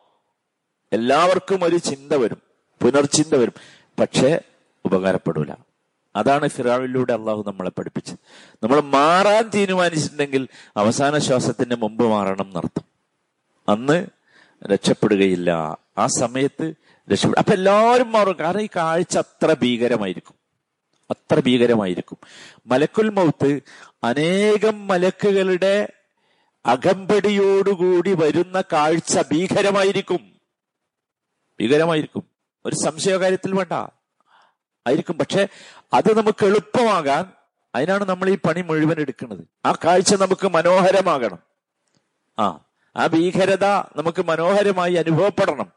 എല്ലാവർക്കും 0.94 1.64
ഒരു 1.64 1.76
ചിന്ത 1.76 2.14
വരും. 2.14 2.42
പുനർചിന്ത 2.82 3.36
വരും. 3.36 3.54
പക്ഷേ 4.00 4.40
ഉപകാരപ്പെടൂല. 4.86 5.54
അതാണ് 6.16 6.48
ഫിറാവിലൂടെ 6.48 7.14
അള്ളാഹു 7.14 7.44
നമ്മളെ 7.48 7.70
പഠിപ്പിച്ചത്. 7.70 8.18
നമ്മൾ 8.64 8.82
മാറാൻ 8.82 9.50
തീരുമാനിച്ചിട്ടുണ്ടെങ്കിൽ 9.50 10.48
അവസാന 10.78 11.18
ശ്വാസത്തിന്റെ 11.18 11.76
മുമ്പ് 11.76 12.04
മാറണം 12.04 12.46
എന്നർത്ഥം. 12.46 12.84
അന്ന് 13.70 14.08
രക്ഷപ്പെടുകയില്ല. 14.66 15.78
ആ 15.98 16.08
സമയത്ത് 16.08 16.74
രക്ഷപ്പെടും 17.12 17.40
അപ്പൊ 17.40 17.54
എല്ലാവരും 17.54 18.12
മാറും. 18.12 18.40
കാരണം 18.40 18.62
ഈ 18.62 18.68
കാഴ്ച 18.76 19.18
അത്ര 19.18 19.56
ഭീകരമായിരിക്കും. 19.62 20.36
അത്ര 21.12 21.40
ഭീകരമായിരിക്കും. 21.40 22.18
മലക്കുൽ 22.66 23.10
മൗത്ത് 23.10 23.62
അനേകം 24.04 24.88
മലക്കുകളുടെ 24.88 25.94
അകമ്പടിയോടുകൂടി 26.66 28.14
വരുന്ന 28.14 28.62
കാഴ്ച 28.62 29.20
ഭീകരമായിരിക്കും. 29.32 30.36
ഭീകരമായിരിക്കും. 31.62 32.24
ഒരു 32.66 32.76
സംശയ 32.76 33.18
കാര്യത്തിൽ 33.18 33.56
വേണ്ട. 33.56 33.95
ആയിരിക്കും. 34.88 35.18
പക്ഷെ 35.18 35.48
അത് 35.94 36.18
നമുക്ക് 36.18 36.46
എളുപ്പമാകാൻ 36.46 37.26
അതിനാണ് 37.76 38.10
നമ്മൾ 38.10 38.30
ഈ 38.30 38.38
പണി 38.46 38.62
മുഴുവൻ 38.62 39.00
എടുക്കുന്നത്. 39.00 39.48
ആ 39.66 39.74
കാഴ്ച 39.86 40.16
നമുക്ക് 40.16 40.48
മനോഹരമാകണം. 40.48 41.40
ആ 42.40 42.60
ആ 42.96 43.08
ഭീകരത 43.08 43.66
നമുക്ക് 43.66 44.26
മനോഹരമായി 44.26 44.94
അനുഭവപ്പെടണം. 44.94 45.72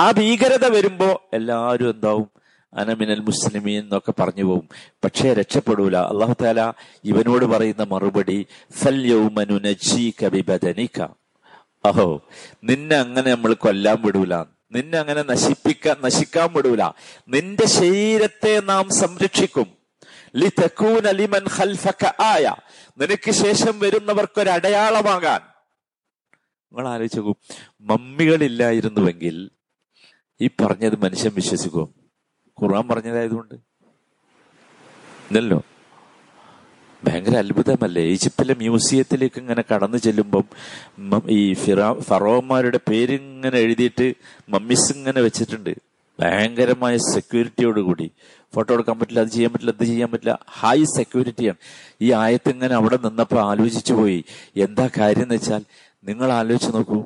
ആ 0.00 0.10
ഭീകരത 0.10 0.66
വരുമ്പോ 0.66 1.22
എല്ലാവരും 1.32 1.90
എന്താവും? 1.90 2.30
അനമിനൽ 2.74 3.20
മുസ്ലിമീൻ 3.20 3.82
എന്നൊക്കെ 3.82 4.12
പറഞ്ഞു 4.20 4.44
പോകും 4.44 4.68
പക്ഷേ 5.04 5.32
രക്ഷപ്പെടൂല. 5.32 5.96
അള്ളാഹു 5.96 6.34
താല 6.42 6.72
ഇവനോട് 7.04 7.44
പറയുന്ന 7.44 7.82
മറുപടി 7.82 8.46
അഹോ 11.84 12.22
നിന്നെ 12.64 12.96
അങ്ങനെ 12.96 13.30
നമ്മൾ 13.30 13.54
കൊല്ലാൻ 13.54 14.02
വിടൂല 14.02 14.34
നിന്നെ 14.74 14.98
അങ്ങനെ 14.98 15.22
നശിപ്പിക്കാൻ 15.22 15.96
നശിക്കാൻ 16.04 16.52
വിടൂല 16.52 16.84
നിന്റെ 17.28 17.66
ശരീരത്തെ 17.66 18.60
നാം 18.60 18.88
സംരക്ഷിക്കും. 18.94 19.66
ലിതകൂന 20.36 21.10
ലിമൻ 21.10 21.44
ഖൽഫക 21.56 22.04
ആയ. 22.20 22.54
നിനക്ക് 22.98 23.30
ശേഷം 23.30 23.78
വരുന്നവർക്ക് 23.78 24.40
ഒരു 24.40 24.50
അടയാളമാകാൻ. 24.50 25.40
നിങ്ങൾ 26.72 26.88
ആലോചിച്ച് 26.88 27.20
മമ്മികൾ 27.20 27.36
മമ്മികളില്ലായിരുന്നുവെങ്കിൽ 27.80 29.50
ഈ 30.40 30.46
പറഞ്ഞത് 30.46 30.96
മനുഷ്യൻ 30.96 31.32
വിശ്വസിക്കും. 31.34 31.94
ഖുർആൻ 32.62 32.88
പറഞ്ഞതായതുകൊണ്ട്. 32.88 33.54
ഇല്ലല്ലോ. 35.30 35.62
ഭയങ്കര 37.06 37.36
അത്ഭുതമല്ലേ. 37.36 38.02
ഈജിപ്തിലെ 38.02 38.54
മ്യൂസിയത്തിലേക്ക് 38.54 39.38
ഇങ്ങനെ 39.40 39.64
കടന്നു 39.70 39.96
ചെല്ലുമ്പം 39.96 40.44
ഈ 41.28 41.54
ഫിറോ 41.54 42.00
ഫറോമാരുടെ 42.00 42.80
പേരിങ്ങനെ 42.90 43.58
എഴുതിയിട്ട് 43.58 44.14
മമ്മിസ് 44.48 44.92
ഇങ്ങനെ 44.92 45.20
വെച്ചിട്ടുണ്ട്. 45.20 45.74
ഭയങ്കരമായ 46.20 46.96
സെക്യൂരിറ്റിയോട് 46.96 47.80
കൂടി. 47.80 48.10
ഫോട്ടോ 48.54 48.74
എടുക്കാൻ 48.74 48.98
പറ്റില്ല 48.98 49.20
അത് 49.20 49.28
ചെയ്യാൻ 49.28 49.52
പറ്റില്ല 49.52 49.72
അത് 49.80 49.86
ചെയ്യാൻ 49.86 50.10
പറ്റില്ല. 50.10 50.38
ഹൈ 50.48 50.84
സെക്യൂരിറ്റിയാണ് 50.84 51.58
ഈ 52.00 52.12
ആയത്ത് 52.12 52.50
ഇങ്ങനെ 52.50 52.74
അവിടെ 52.74 52.98
നിന്നപ്പോൾ 53.04 53.40
ആലോചിച്ചു 53.40 53.92
പോയി. 53.92 54.24
എന്താ 54.56 54.88
കാര്യം 54.98 55.22
എന്ന് 55.22 55.34
വെച്ചാൽ 55.34 55.62
നിങ്ങൾ 56.04 56.32
ആലോചിച്ച് 56.32 56.74
നോക്കൂ. 56.74 57.04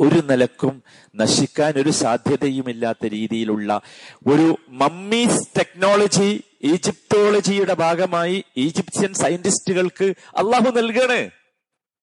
ഒരു 0.00 0.20
നിലക്കും 0.30 0.82
നശിക്കാൻ 1.16 1.72
ഒരു 1.76 1.90
സാധ്യതയുമില്ലാത്ത 1.90 3.06
രീതിയിലുള്ള 3.06 3.80
ഒരു 4.26 4.56
മമ്മീസ് 4.68 5.48
ടെക്നോളജി 5.58 6.40
ഈജിപ്തോളജിയുടെ 6.64 7.74
ഭാഗമായി 7.74 8.44
ഈജിപ്ഷ്യൻ 8.56 9.14
സയന്റിസ്റ്റുകൾക്ക് 9.14 10.04
അള്ളാഹു 10.36 10.70
നൽകണേ. 10.70 11.20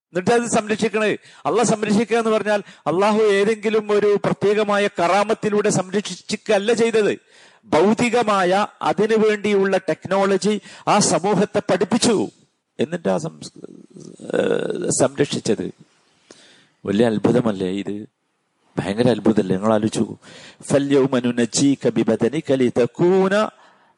എന്നിട്ട് 0.10 0.32
അത് 0.32 0.48
സംരക്ഷിക്കണേ. 0.50 1.18
അള്ളാഹ് 1.46 1.68
സംരക്ഷിക്കുക 1.68 2.18
എന്ന് 2.18 2.32
പറഞ്ഞാൽ 2.32 2.64
അള്ളാഹു 2.88 3.20
ഏതെങ്കിലും 3.22 3.92
ഒരു 3.92 4.20
പ്രത്യേകമായ 4.26 4.88
കറാമത്തിലൂടെ 4.88 5.70
സംരക്ഷിക്കല്ല 5.70 6.74
ചെയ്തത്. 6.74 7.18
ഭൗതികമായ 7.66 8.68
അതിനു 8.82 9.16
വേണ്ടിയുള്ള 9.16 9.78
ടെക്നോളജി 9.78 10.62
ആ 10.88 11.00
സമൂഹത്തെ 11.00 11.60
പഠിപ്പിച്ചു. 11.60 12.30
എന്നിട്ട് 12.80 13.10
ആ 13.10 13.18
സംരക്ഷിച്ചത്. 15.00 15.72
വലിയ 16.86 17.06
അത്ഭുതമല്ലേ 17.06 17.68
ഇത്? 17.68 18.06
ഭയങ്കര 18.78 19.10
അത്ഭുതമല്ലേ? 19.10 19.56
നിങ്ങൾ 19.56 19.74
ആലോചിച്ചു 19.74 20.18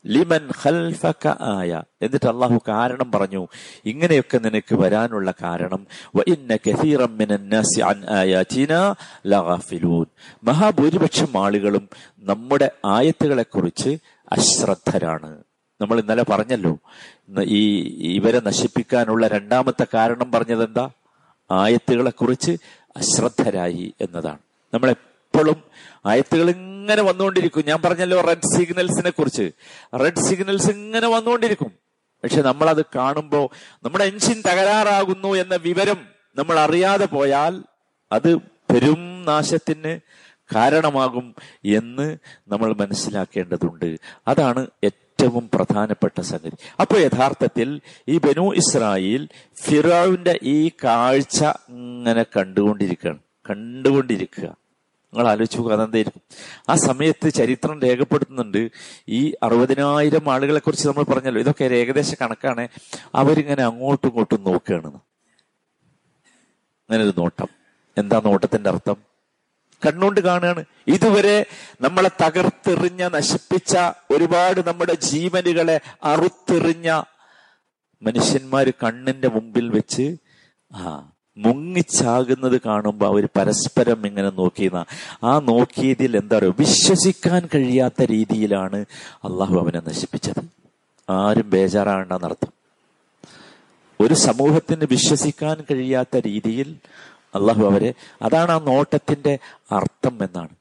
ലിമൻ 0.08 0.50
ഖൽഫക 0.64 1.28
ആയ. 1.28 1.82
എന്നിട്ട് 2.02 2.28
അള്ളാഹു 2.28 2.62
കാരണം 2.68 3.12
പറഞ്ഞു 3.12 3.48
ഇങ്ങനെയൊക്കെ 3.86 4.38
നിനക്ക് 4.38 4.76
വരാനുള്ള 4.76 5.34
കാരണം 5.44 5.88
മഹാഭൂരിപക്ഷം 10.44 11.44
ആളുകളും 11.44 11.90
നമ്മുടെ 12.20 12.72
ആയത്തുകളെ 12.86 13.44
കുറിച്ച് 13.44 13.98
അശ്രദ്ധരാണ്. 14.32 15.44
നമ്മൾ 15.82 16.00
ഇന്നലെ 16.00 16.24
പറഞ്ഞല്ലോ 16.30 16.78
ഈ 17.44 17.62
ഇവരെ 18.16 18.40
നശിപ്പിക്കാനുള്ള 18.40 19.28
രണ്ടാമത്തെ 19.28 19.88
കാരണം 19.94 20.32
പറഞ്ഞത് 20.32 20.64
എന്താ? 20.64 20.90
ആയത്തുകളെ 21.52 22.12
കുറിച്ച് 22.12 22.52
അശ്രദ്ധരായി 22.98 23.94
എന്നതാണ്. 24.02 24.40
നമ്മൾ 24.74 24.90
എപ്പോഴും 24.90 25.64
ആയത്തുകൾ 26.06 26.50
ഇങ്ങനെ 26.82 27.02
വന്നുകൊണ്ടിരിക്കും. 27.02 27.64
ഞാൻ 27.68 27.82
പറഞ്ഞല്ലോ 27.82 28.22
റെഡ് 28.22 28.58
സിഗ്നൽസിനെ 28.58 29.10
കുറിച്ച്. 29.10 29.52
റെഡ് 29.96 30.20
സിഗ്നൽസ് 30.20 30.72
ഇങ്ങനെ 30.72 31.08
വന്നുകൊണ്ടിരിക്കും. 31.08 31.72
പക്ഷെ 32.24 32.42
നമ്മൾ 32.42 32.70
അത് 32.70 32.86
കാണുമ്പോൾ 32.96 33.50
നമ്മുടെ 33.84 34.04
എൻജിൻ 34.04 34.44
തകരാറാകുന്നു 34.48 35.28
എന്ന 35.28 35.56
വിവരം 35.56 36.08
നമ്മൾ 36.36 36.60
അറിയാതെ 36.60 37.06
പോയാൽ 37.06 37.64
അത് 38.12 38.36
പെരും 38.36 39.26
നാശത്തിന് 39.26 40.00
കാരണമാകും 40.56 41.36
എന്ന് 41.66 42.18
നമ്മൾ 42.48 42.74
മനസ്സിലാക്കേണ്ടതുണ്ട്. 42.74 44.00
അതാണ് 44.28 44.68
ഏറ്റവും 44.84 45.50
പ്രധാനപ്പെട്ട 45.54 46.22
സംഗതി. 46.22 46.56
അപ്പോൾ 46.82 47.00
യഥാർത്ഥത്തിൽ 47.00 47.82
ഈ 48.08 48.18
ബനു 48.18 48.54
ഇസ്രായേൽ 48.56 49.30
ഫിറാവിന്റെ 49.64 50.40
ഈ 50.44 50.72
കാഴ്ച 50.84 51.44
ഇങ്ങനെ 51.70 52.24
കണ്ടുകൊണ്ടിരിക്കുകയാണ്. 52.24 53.20
കണ്ടുകൊണ്ടിരിക്കുക. 53.50 54.61
നിങ്ങൾ 55.14 55.32
ആലോചിച്ച് 55.32 55.58
നോക്കുക 55.58 56.12
ആ 56.70 56.76
സമയത്ത് 56.76 57.30
ചരിത്രം 57.30 57.82
രേഖപ്പെടുത്തുന്നുണ്ട്. 57.82 58.72
ഈ 59.10 59.34
അറുപതിനായിരം 59.44 60.34
ആളുകളെ 60.34 60.60
കുറിച്ച് 60.60 60.88
നമ്മൾ 60.88 61.04
പറഞ്ഞല്ലോ. 61.04 61.42
ഇതൊക്കെ 61.42 61.64
ഏകദേശ 61.64 62.16
കണക്കാണ്. 62.22 62.68
അവരിങ്ങനെ 63.16 63.64
അങ്ങോട്ടും 63.64 64.08
ഇങ്ങോട്ടും 64.08 64.44
നോക്കുകയാണ്. 64.44 64.88
അങ്ങനെ 66.90 67.04
ഒരു 67.04 67.14
നോട്ടം. 67.18 67.48
എന്താ 67.98 68.22
നോട്ടത്തിന്റെ 68.26 68.70
അർത്ഥം? 68.70 68.96
കണ്ണുകൊണ്ട് 69.86 70.22
കാണുകയാണ്. 70.22 70.66
ഇതുവരെ 70.88 71.46
നമ്മളെ 71.82 72.10
തകർത്തെറിഞ്ഞ 72.22 73.08
നശിപ്പിച്ച 73.08 73.78
ഒരുപാട് 74.12 74.68
നമ്മുടെ 74.68 74.94
ജീവനുകളെ 74.94 75.80
അറുത്തെറിഞ്ഞ 76.04 77.02
മനുഷ്യന്മാര് 78.02 78.74
കണ്ണിന്റെ 78.84 79.28
മുമ്പിൽ 79.28 79.70
വെച്ച് 79.70 80.18
ആ 80.74 81.12
മുങ്ങിച്ചാകുന്നത് 81.46 82.62
കാണുമ്പോൾ 82.66 83.06
അവർ 83.06 83.26
പരസ്പരം 83.38 84.08
ഇങ്ങനെ 84.08 84.30
നോക്കിയെന്ന 84.30 84.86
ആ 85.24 85.40
നോക്കിയതിൽ 85.40 86.18
എന്താ 86.18 86.38
പറയുക 86.38 86.56
വിശ്വസിക്കാൻ 86.60 87.50
കഴിയാത്ത 87.56 88.04
രീതിയിലാണ് 88.04 88.86
അള്ളാഹു 89.24 89.56
അവനെ 89.56 89.82
നശിപ്പിച്ചത്. 89.90 90.42
ആരും 91.10 91.50
ബേജാറാകണ്ടെന്നർത്ഥം 91.50 92.52
ഒരു 94.02 94.14
സമൂഹത്തിന് 94.14 94.86
വിശ്വസിക്കാൻ 94.92 95.58
കഴിയാത്ത 95.72 96.18
രീതിയിൽ 96.18 96.76
അള്ളാഹു 97.36 97.62
അവരെ 97.66 97.94
അതാണ് 98.22 98.52
ആ 98.52 98.60
നോട്ടത്തിന്റെ 98.60 99.40
അർത്ഥം 99.72 100.16
എന്നാണ്. 100.24 100.56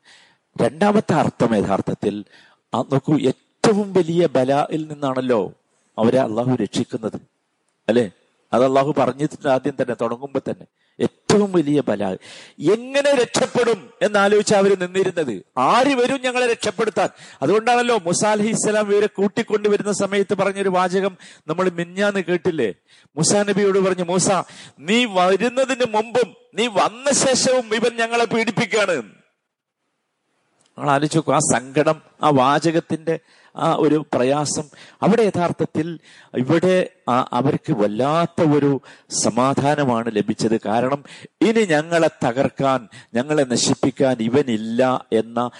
രണ്ടാമത്തെ 0.62 1.14
അർത്ഥം 1.14 1.54
യഥാർത്ഥത്തിൽ 1.54 2.24
നോക്കൂ 2.74 3.18
ഏറ്റവും 3.18 3.92
വലിയ 3.92 4.26
ബലായിൽ 4.26 4.82
നിന്നാണല്ലോ 4.88 5.40
അവരെ 5.98 6.20
അള്ളാഹു 6.20 6.50
രക്ഷിക്കുന്നത്. 6.50 7.18
അല്ലെ? 7.88 8.10
അത് 8.52 8.64
അള്ളാഹു 8.64 8.94
പറഞ്ഞിട്ടുണ്ട് 8.98 9.48
ആദ്യം 9.48 9.74
തന്നെ 9.80 9.94
തുടങ്ങുമ്പോ 9.94 10.40
തന്നെ. 10.40 10.64
ഏറ്റവും 10.98 11.52
വലിയ 11.52 11.80
ബല 11.80 12.02
എങ്ങനെ 12.72 13.10
രക്ഷപ്പെടും 13.12 13.78
എന്നാലോചിച്ച് 14.02 14.54
അവർ 14.54 14.78
നിന്നിരുന്നത്? 14.78 15.32
ആര് 15.66 15.92
വരും 16.00 16.18
ഞങ്ങളെ 16.24 16.46
രക്ഷപ്പെടുത്താൻ? 16.46 17.08
അതുകൊണ്ടാണല്ലോ 17.42 17.96
മുസാലഹി 18.06 18.48
ഇസ്ലാം 18.48 18.86
ഇവരെ 18.92 19.06
കൂട്ടിക്കൊണ്ടുവരുന്ന 19.18 19.92
സമയത്ത് 19.92 20.34
പറഞ്ഞൊരു 20.34 20.68
വാചകം 20.68 21.14
നമ്മൾ 21.48 21.68
മിഞ്ഞാന്ന് 21.78 22.22
കേട്ടില്ലേ? 22.22 22.70
മുസാ 23.16 23.42
നബിയോട് 23.42 23.78
പറഞ്ഞു 23.78 24.04
മൂസ 24.04 24.28
നീ 24.88 24.98
വരുന്നതിന് 25.18 25.86
മുമ്പും 25.96 26.28
നീ 26.54 26.66
വന്ന 26.74 27.06
ശേഷവും 27.22 27.74
ഇവൻ 27.74 27.92
ഞങ്ങളെ 27.96 28.24
പീഡിപ്പിക്കുകയാണ് 28.24 28.96
നമ്മൾ 30.78 30.90
ആലോചിച്ചു 30.90 31.32
ആ 31.32 31.40
സങ്കടം 31.54 31.96
ആ 32.22 32.30
വാചകത്തിന്റെ 32.36 33.14
ആ 33.56 33.76
ഒരു 33.80 34.06
പ്രയാസം 34.14 34.66
അവിടെ 35.02 35.22
യഥാർത്ഥത്തിൽ 35.22 35.98
ഇവിടെ 36.36 36.90
അവർക്ക് 37.32 37.72
വല്ലാത്ത 37.72 38.42
ഒരു 38.42 38.80
സമാധാനമാണ് 39.22 40.16
ലഭിച്ചത്. 40.16 40.60
കാരണം 40.60 41.04
ഇനി 41.42 41.64
ഞങ്ങളെ 41.64 42.10
തകർക്കാൻ 42.24 42.88
ഞങ്ങളെ 43.14 43.42
നശിപ്പിക്കാൻ 43.42 44.16
ഇവനില്ല 44.20 45.06
എന്ന 45.12 45.50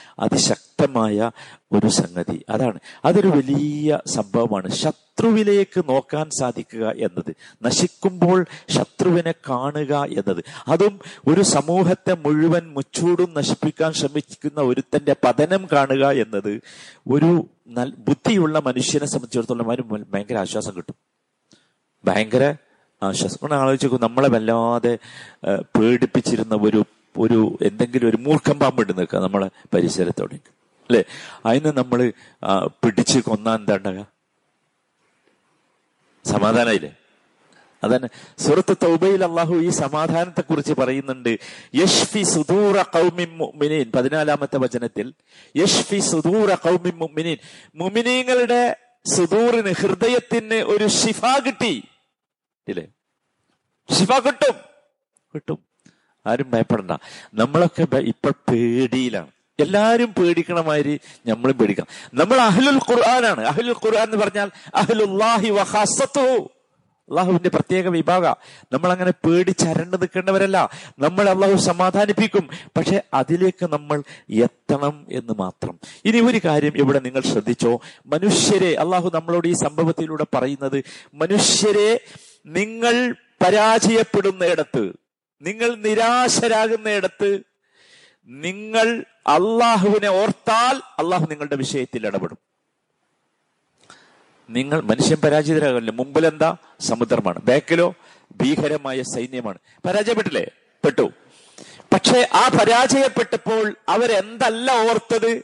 അതിശക്തമായ 0.80 1.30
ഒരു 1.72 1.88
സംഗതി. 1.88 2.44
അതാണ്. 2.48 2.78
അതൊരു 3.04 3.28
വലിയ 3.28 3.98
സംഭവമാണ്. 4.06 4.70
ശത്രുവിലേക്ക് 4.70 5.80
നോക്കാൻ 5.80 6.30
സാധിക്കുക 6.30 6.84
എന്നത്. 6.90 7.34
നശിക്കുമ്പോൾ 7.62 8.44
ശത്രുവിനെ 8.68 9.32
കാണുക 9.32 10.04
എന്നത്. 10.04 10.44
അതും 10.68 11.00
ഒരു 11.28 11.40
സമൂഹത്തെ 11.40 12.14
മുഴുവൻ 12.14 12.64
മുച്ചൂടും 12.74 13.34
നശിപ്പിക്കാൻ 13.34 13.92
ശ്രമിക്കുന്ന 13.92 14.60
ഒരുത്തന്റെ 14.60 15.16
പതനം 15.24 15.66
കാണുക 15.72 16.10
എന്നത് 16.10 16.60
ഒരു 17.08 17.48
ബുദ്ധിയുള്ള 17.98 18.58
മനുഷ്യനെ 18.58 19.06
സംബന്ധിച്ചിടത്തോളം 19.06 19.70
അവന് 19.70 20.04
ഭയങ്കര 20.12 20.36
ആശ്വാസം 20.36 20.76
കിട്ടും. 20.76 20.94
ഭയങ്കര 22.04 22.54
ആശ്വാസം. 23.02 23.36
ഒന്ന് 23.42 23.56
ആലോചിച്ചു 23.56 23.98
നമ്മളെ 24.02 24.28
വല്ലാതെ 24.28 24.98
പേടിപ്പിച്ചിരുന്ന 25.60 26.54
ഒരു 26.54 26.84
ഒരു 27.18 27.58
എന്തെങ്കിലും 27.62 28.08
ഒരു 28.08 28.16
മൂർഖം 28.16 28.58
പാമ്പിട്ട് 28.58 28.98
നിൽക്കുക 28.98 29.18
നമ്മളെ 29.18 29.50
പരിസരത്തോടെ 29.74 30.38
അല്ലെ? 30.90 31.02
അതിന് 31.46 31.70
നമ്മൾ 31.78 32.00
പിടിച്ച് 32.84 33.18
കൊന്നാൻ 33.18 33.60
തണ്ട 33.70 33.86
സമാധാനമില്ലേ 36.24 36.90
അതന്നെ. 37.84 38.08
സുഹൃത്ത് 38.38 38.76
തൗബയിൽ 38.82 39.24
അള്ളാഹു 39.24 39.54
ഈ 39.54 39.68
സമാധാനത്തെ 39.68 40.40
കുറിച്ച് 40.40 40.72
പറയുന്നുണ്ട്. 40.72 41.30
യഷ്ഫി 41.74 42.22
സുദൂറ 42.22 42.82
കൗമിൻ 42.82 43.30
മുഅ്മിനീൻ. 43.36 43.86
പതിനാലാമത്തെ 43.90 44.58
വചനത്തിൽ 44.58 45.06
യഷ്ഫി 45.56 45.98
സുദൂറ 45.98 46.54
കൗമിൻ 46.54 46.96
മുഅ്മിനീൻ. 46.96 47.38
മുഅ്മിനീങ്ങളുടെ 47.74 48.76
സുദൂറിന് 49.06 49.72
ഹൃദയത്തിന് 49.72 50.54
ഒരു 50.54 50.86
ഷിഫ 50.88 51.24
കിട്ടി. 51.46 51.74
ഇല്ലേ? 52.68 52.86
ഷിഫ 53.98 54.12
കിട്ടും. 54.18 54.56
കിട്ടും. 55.34 55.58
ആരും 56.26 56.50
ഭയപ്പെടണ്ട. 56.50 56.92
നമ്മളൊക്കെ 57.34 57.96
ഇപ്പൊ 57.98 58.30
പേടിയിലാണ്. 58.50 59.32
എല്ലാരും 59.62 60.14
പേടിക്കണമാതിരി 60.14 61.00
നമ്മളും 61.26 61.58
പേടിക്കണം. 61.58 61.86
നമ്മൾ 62.14 62.40
അഹ്ലുൽ 62.40 62.80
ഖുർആനാണ്. 62.90 63.44
അഹ്ലുൽ 63.44 63.74
ഖുർആൻ 63.84 64.04
എന്ന് 64.04 64.16
പറഞ്ഞാൽ 64.16 64.50
അഹ്ലുല്ലാഹി 64.74 65.50
വഹാസത്തു 65.50 66.50
അള്ളാഹുവിന്റെ 67.10 67.48
പ്രത്യേക 67.48 67.88
വിഭാഗ. 67.88 68.26
നമ്മൾ 68.72 68.92
അങ്ങനെ 68.92 69.10
പേടിച്ചരണ്ട് 69.10 69.96
നിൽക്കേണ്ടവരല്ല. 69.96 70.70
നമ്മൾ 70.98 71.30
അള്ളാഹു 71.30 71.56
സമാധാനിപ്പിക്കും. 71.56 72.48
പക്ഷെ 72.76 73.02
അതിലേക്ക് 73.14 73.72
നമ്മൾ 73.72 74.02
എത്തണം 74.30 75.06
എന്ന് 75.12 75.32
മാത്രം. 75.38 75.80
ഇനി 76.04 76.20
ഒരു 76.20 76.40
കാര്യം 76.44 76.72
ഇവിടെ 76.76 76.98
നിങ്ങൾ 76.98 77.22
ശ്രദ്ധിച്ചോ. 77.22 77.80
മനുഷ്യരെ 78.06 78.74
അള്ളാഹു 78.74 79.10
നമ്മളോട് 79.14 79.48
ഈ 79.48 79.52
സംഭവത്തിലൂടെ 79.52 80.26
പറയുന്നത് 80.34 80.84
മനുഷ്യരെ 81.14 82.00
നിങ്ങൾ 82.46 83.14
പരാജയപ്പെടുന്നയിടത്ത് 83.42 84.92
നിങ്ങൾ 85.42 85.74
നിരാശരാകുന്നയിടത്ത് 85.74 87.49
നിങ്ങൾ 88.26 89.04
അള്ളാഹുവിനെ 89.26 90.08
ഓർത്താൽ 90.08 90.82
അള്ളാഹു 90.98 91.26
നിങ്ങളുടെ 91.26 91.56
വിഷയത്തിൽ 91.56 92.06
ഇടപെടും. 92.06 92.38
നിങ്ങൾ 94.50 94.80
മനുഷ്യൻ 94.80 95.20
പരാജിതരാകല്ലേ? 95.20 95.92
മുമ്പിൽ 95.92 96.26
എന്താ 96.26 96.56
സമുദ്രമാണ്. 96.80 97.38
ബാക്കിലോ 97.38 97.94
ഭീകരമായ 98.32 99.02
സൈന്യമാണ്. 99.02 99.58
പരാജയപ്പെട്ടില്ലേ? 99.86 100.46
പെട്ടു. 100.84 101.10
പക്ഷേ 101.92 102.28
ആ 102.34 102.48
പരാജയപ്പെട്ടപ്പോൾ 102.48 103.76
അവരെന്തല്ല 103.88 104.90
ഓർത്തത്? 104.90 105.42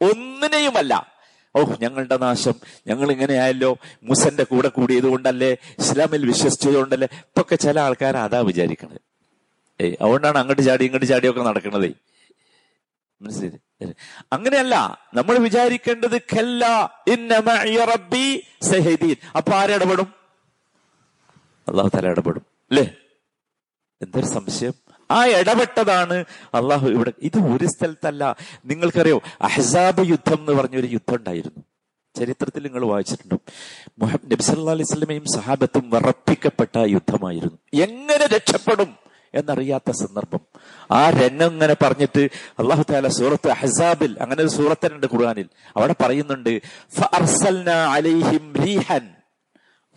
ഒന്നിനെയുമല്ല. 0.00 1.16
ഓ 1.56 1.64
ഞങ്ങളുടെ 1.80 2.16
നാശം. 2.16 2.54
ഞങ്ങൾ 2.86 3.12
ഇങ്ങനെയായല്ലോ 3.12 3.78
മുസന്റെ 4.02 4.44
കൂടെ 4.44 4.68
കൂടിയത് 4.68 5.04
കൊണ്ടല്ലേ 5.04 5.56
ഇസ്ലാമിൽ 5.78 6.26
വിശ്വസിച്ചത് 6.26 6.74
കൊണ്ടല്ലേ 6.74 7.08
ഇപ്പൊക്കെ 7.12 7.56
ചില 7.56 7.80
ആൾക്കാർ 7.80 8.16
അതാ 8.16 8.40
വിചാരിക്കണത്. 8.40 9.05
ഏയ് 9.80 9.96
അതുകൊണ്ടാണ് 10.00 10.38
അങ്ങോട്ട് 10.38 10.62
ചാടി 10.62 10.84
ഇങ്ങോട്ട് 10.84 11.06
ചാടിയൊക്കെ 11.06 11.42
നടക്കുന്നത് 11.42 11.92
മനസ്സിലായി? 13.22 13.92
അങ്ങനെയല്ല 14.32 14.98
നമ്മൾ 15.14 15.38
വിചാരിക്കേണ്ടത് 15.38 16.16
അപ്പൊ 19.36 19.52
ആരിടപെടും 19.52 20.14
അള്ളാഹു 21.68 21.90
തല 21.96 22.06
ഇടപെടും. 22.06 22.42
അല്ലേ? 22.70 22.94
എന്തൊരു 24.02 24.26
സംശയം? 24.26 24.72
ആ 25.10 25.26
ഇടപെട്ടതാണ് 25.26 26.24
അള്ളാഹു 26.54 26.88
ഇവിടെ 26.88 27.12
ഇത് 27.22 27.38
ഒരു 27.38 27.66
സ്ഥലത്തല്ല. 27.66 28.36
നിങ്ങൾക്കറിയോ 28.66 29.22
അഹസാബ് 29.42 30.08
യുദ്ധം 30.08 30.38
എന്ന് 30.40 30.52
പറഞ്ഞൊരു 30.52 30.86
യുദ്ധം 30.86 31.14
ഉണ്ടായിരുന്നു. 31.14 31.64
ചരിത്രത്തിൽ 32.16 32.62
നിങ്ങൾ 32.62 32.84
വായിച്ചിട്ടുണ്ടോ? 32.84 33.38
മുഹമ്മദ് 33.98 34.32
നബി 34.32 34.60
അലൈഹി 34.70 34.82
സ്വലമയും 34.82 35.24
സഹാബത്തും 35.34 35.90
വറപ്പിക്കപ്പെട്ട 35.90 36.76
യുദ്ധമായിരുന്നു. 36.76 37.82
എങ്ങനെ 37.82 38.26
രക്ഷപ്പെടും? 38.26 38.96
എന്നറിയാത്ത 39.36 39.90
സന്ദർഭം. 39.90 40.40
ആ 40.90 41.10
രംഗം 41.10 41.52
ഇങ്ങനെ 41.52 41.74
പറഞ്ഞിട്ട് 41.82 42.28
അള്ളാഹു 42.58 42.84
താല 42.90 43.08
സൂറത്ത് 43.08 43.50
അഹസാബിൽ 43.50 44.16
അങ്ങനെ 44.20 44.40
ഒരു 44.40 44.48
സൂറത്തനുണ്ട് 44.48 45.06
ഖുർആനിൽ. 45.14 45.48
അവിടെ 45.76 45.94
പറയുന്നുണ്ട് 46.00 46.60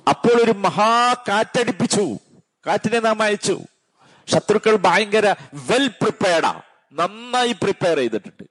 അപ്പോൾ 0.10 0.44
ഒരു 0.44 0.52
മഹാ 0.52 1.14
കാറ്റടിപ്പിച്ചു. 1.14 2.18
കാറ്റിനെ 2.68 3.00
നാം 3.00 3.22
അയച്ചു. 3.22 3.62
ശത്രുക്കൾ 4.28 4.76
ഭയങ്കര 4.76 5.36
വെൽ 5.54 5.88
പ്രിപ്പയർഡാ 5.88 6.62
നന്നായി 6.94 7.52
പ്രിപ്പയർ 7.52 7.98
ചെയ്തിട്ടുണ്ട്. 7.98 8.44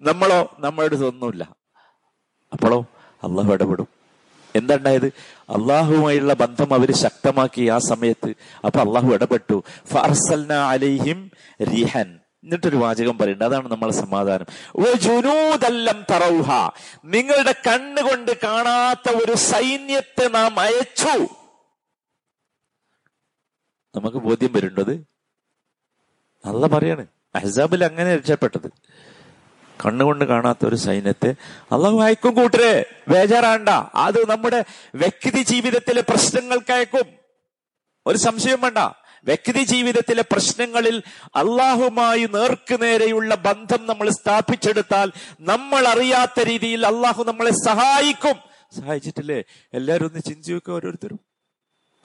നമ്മളോ 0.00 0.56
നമ്മളുടെ 0.58 0.94
ഒന്നുമില്ല. 0.94 1.44
അപ്പോഴോ 2.52 2.86
അള്ളാഹു 3.24 3.52
ഇടപെടും. 3.52 3.88
എന്തുണ്ടായത് 4.54 5.12
അള്ളാഹുമായുള്ള 5.48 6.34
ബന്ധം 6.34 6.74
അവർ 6.74 6.94
ശക്തമാക്കി 6.94 7.68
ആ 7.68 7.78
സമയത്ത്. 7.78 8.34
അപ്പൊ 8.66 8.80
അള്ളാഹു 8.80 9.14
ഇടപെട്ടു. 9.14 9.62
ഫർസൽന 9.86 10.52
അലൈഹിം 10.52 11.30
റിഹൻ. 11.60 12.20
എന്നിട്ടൊരു 12.44 12.76
വാചകം 12.76 13.18
പറയുന്നുണ്ട്. 13.18 13.54
അതാണ് 13.54 13.70
നമ്മളെ 13.70 13.92
സമാധാനം. 13.92 14.46
ജുനൂദല്ലം 14.94 16.04
തറൗഹ. 16.10 16.70
നിങ്ങളുടെ 17.04 17.52
കണ്ണുകൊണ്ട് 17.52 18.32
കാണാത്ത 18.44 19.10
ഒരു 19.10 19.32
സൈന്യത്തെ 19.32 20.28
നാം 20.28 20.60
അയച്ചു. 20.60 21.28
നമുക്ക് 23.96 24.16
ബോധ്യം 24.16 24.52
വരുന്നത് 24.52 24.92
അല്ല 26.44 26.66
പറയാണ്. 26.66 27.06
അഹ്സാബിൽ 27.34 27.84
അങ്ങനെ 27.84 28.16
രക്ഷപ്പെട്ടത്. 28.16 28.70
കണ്ണുകൊണ്ട് 29.86 30.24
കാണാത്ത 30.24 30.66
ഒരു 30.66 30.76
സൈന്യത്തെ 30.76 31.34
അള്ളാഹു 31.72 32.00
അയക്കും 32.00 32.34
കൂട്ടരെ 32.34 32.84
ബേജാറാണ്ട. 33.08 33.68
അത് 33.94 34.30
നമ്മുടെ 34.30 34.64
വ്യക്തി 34.94 35.42
ജീവിതത്തിലെ 35.42 36.00
പ്രശ്നങ്ങൾക്ക് 36.00 36.72
അയക്കും. 36.72 37.04
ഒരു 38.06 38.18
സംശയം 38.18 38.60
വേണ്ട. 38.60 38.78
വ്യക്തി 39.24 39.64
ജീവിതത്തിലെ 39.64 40.22
പ്രശ്നങ്ങളിൽ 40.22 41.02
അള്ളാഹുമായി 41.26 42.28
നേർക്കുനേരെയുള്ള 42.34 43.34
ബന്ധം 43.34 43.86
നമ്മൾ 43.86 44.08
സ്ഥാപിച്ചെടുത്താൽ 44.08 45.12
നമ്മൾ 45.40 45.88
അറിയാത്ത 45.88 46.40
രീതിയിൽ 46.40 46.86
അള്ളാഹു 46.86 47.24
നമ്മളെ 47.24 47.50
സഹായിക്കും. 47.50 48.34
സഹായിച്ചിട്ടില്ലേ? 48.80 49.42
എല്ലാവരും 49.74 50.06
ഒന്ന് 50.06 50.20
ചിന്തിച്ചു 50.20 50.54
വെക്കുക 50.54 50.74
ഓരോരുത്തരും. 50.74 51.27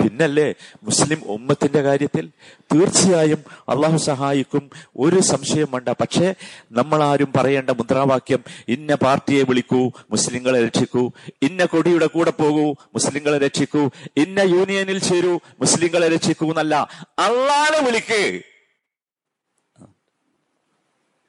പിന്നല്ലേ 0.04 0.54
മുസ്ലിം 0.84 1.22
ഉമ്മത്തിന്റെ 1.26 1.82
കാര്യത്തിൽ 1.82 2.32
തീർച്ചയായും 2.74 3.44
അള്ളാഹു 3.70 3.98
സഹായിക്കും. 3.98 4.70
ഒരു 4.98 5.20
സംശയം 5.20 5.68
വേണ്ട. 5.72 5.90
പക്ഷേ 5.90 6.36
നമ്മൾ 6.72 7.04
ആരും 7.04 7.34
പറയേണ്ട 7.36 7.70
മുദ്രാവാക്യം 7.70 8.44
ഇന്ന 8.68 8.96
പാർട്ടിയെ 8.96 9.44
വിളിക്കൂ 9.44 9.92
മുസ്ലിങ്ങളെ 10.12 10.66
രക്ഷിക്കൂ. 10.66 11.12
ഇന്ന 11.42 11.66
കൊടിയുടെ 11.66 12.06
കൂടെ 12.06 12.32
പോകൂ 12.32 12.72
മുസ്ലിങ്ങളെ 12.72 13.38
രക്ഷിക്കൂ. 13.38 13.90
ഇന്ന 14.18 14.40
യൂണിയനിൽ 14.40 15.00
ചേരൂ 15.00 15.40
മുസ്ലിങ്ങളെ 15.60 16.08
രക്ഷിക്കൂ 16.08 16.50
എന്നല്ല. 16.50 16.90
അള്ളാനെ 17.20 17.86
വിളിക്ക്. 17.86 18.42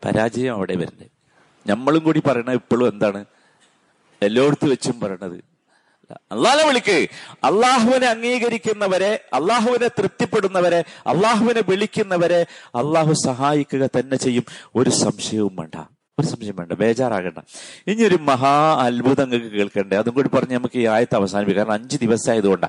പരാജയം 0.04 0.54
അവിടെ 0.54 0.76
വരുന്നത്. 0.76 1.10
നമ്മളും 1.70 2.04
കൂടി 2.04 2.22
പറയണ 2.26 2.52
ഇപ്പോഴും 2.52 2.92
എന്താണ്? 2.92 3.24
എല്ലായിടത്തും 4.22 4.68
വെച്ചും 4.68 5.00
പറയണത്. 5.00 5.53
അള്ളാഹെ 6.32 6.66
വിളിക്ക്. 6.66 7.08
അള്ളാഹുവിനെ 7.44 8.06
അംഗീകരിക്കുന്നവരെ 8.06 9.24
അള്ളാഹുവിനെ 9.32 9.88
തൃപ്തിപ്പെടുന്നവരെ 9.88 10.84
അള്ളാഹുവിനെ 11.06 11.62
വിളിക്കുന്നവരെ 11.68 12.46
അള്ളാഹു 12.66 13.12
സഹായിക്കുക 13.12 13.88
തന്നെ 13.98 14.16
ചെയ്യും. 14.16 14.44
ഒരു 14.76 14.90
സംശയവും 14.90 15.56
വേണ്ട. 15.56 15.74
ഒരു 16.18 16.26
സംശയം 16.26 16.56
വേണ്ട. 16.56 16.72
ബേജാറാകണ്ട. 16.72 17.38
ഇനി 17.86 18.02
ഒരു 18.02 18.14
മഹാ 18.14 18.82
അത്ഭുതം 18.82 19.30
നിങ്ങൾക്ക് 19.30 19.56
കേൾക്കണ്ടേ. 19.56 19.96
അതും 19.96 20.14
കൂടി 20.14 20.28
പറഞ്ഞ് 20.28 20.54
നമുക്ക് 20.54 20.78
ഈ 20.78 20.86
ആയത്ത് 20.86 21.14
അവസാനിപ്പിക്കും. 21.14 21.64
കാരണം 21.64 21.82
അഞ്ച് 21.82 21.96
ദിവസമായതുകൊണ്ടാ 21.96 22.68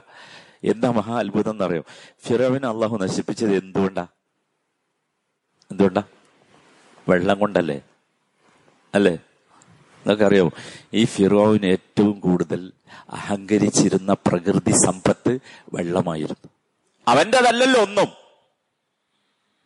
എന്താ 0.64 0.92
മഹാ 0.92 1.20
അത്ഭുതം 1.20 1.52
എന്നറിയോ? 1.52 1.84
ഫിറോവിനെ 2.28 2.68
അള്ളാഹു 2.68 2.98
നശിപ്പിച്ചത് 2.98 3.56
എന്തുകൊണ്ടാ? 3.56 4.08
എന്തുകൊണ്ടാ? 5.72 6.04
വെള്ളം 7.10 7.40
കൊണ്ടല്ലേ? 7.40 7.82
അല്ലേ? 8.94 9.18
നിങ്ങൾക്കറിയാമോ 10.06 10.52
ഈ 10.94 11.06
ഫിറോവിന് 11.06 11.65
ഏറ്റവും 11.65 12.20
കൂടുതൽ 12.20 12.72
അഹങ്കരിച്ചിരുന്ന 13.10 14.13
പ്രകൃതി 14.13 14.72
സമ്പത്ത് 14.72 15.39
വെള്ളമായിരുന്നു. 15.74 16.50
അവന്റെതല്ലല്ലോ 17.08 17.82
ഒന്നും. 17.82 18.08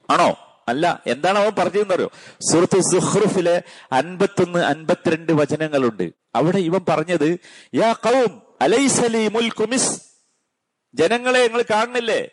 ആണോ? 0.09 0.37
അല്ല 0.67 1.03
എന്താണ് 1.07 1.39
അവൻ 1.39 1.51
പറഞ്ഞതെന്നറിയോ? 1.57 2.11
സുഹൃത്ത് 2.51 2.79
സുഹ്റുഫിലെ 2.79 3.61
അൻപത്തൊന്ന് 3.91 4.59
അൻപത്തിരണ്ട് 4.59 5.31
വചനങ്ങളുണ്ട്. 5.31 6.13
അവിടെ 6.35 6.57
ഇവൻ 6.57 6.79
പറഞ്ഞത് 6.89 7.39
യാ 7.75 7.93
കൗം 7.93 8.41
അലൈസലി 8.61 9.49
കുമിസ് 9.49 10.01
ജനങ്ങളെ 10.93 11.47
നിങ്ങൾ 11.47 11.61
കാണുന്നില്ലേ? 11.61 12.29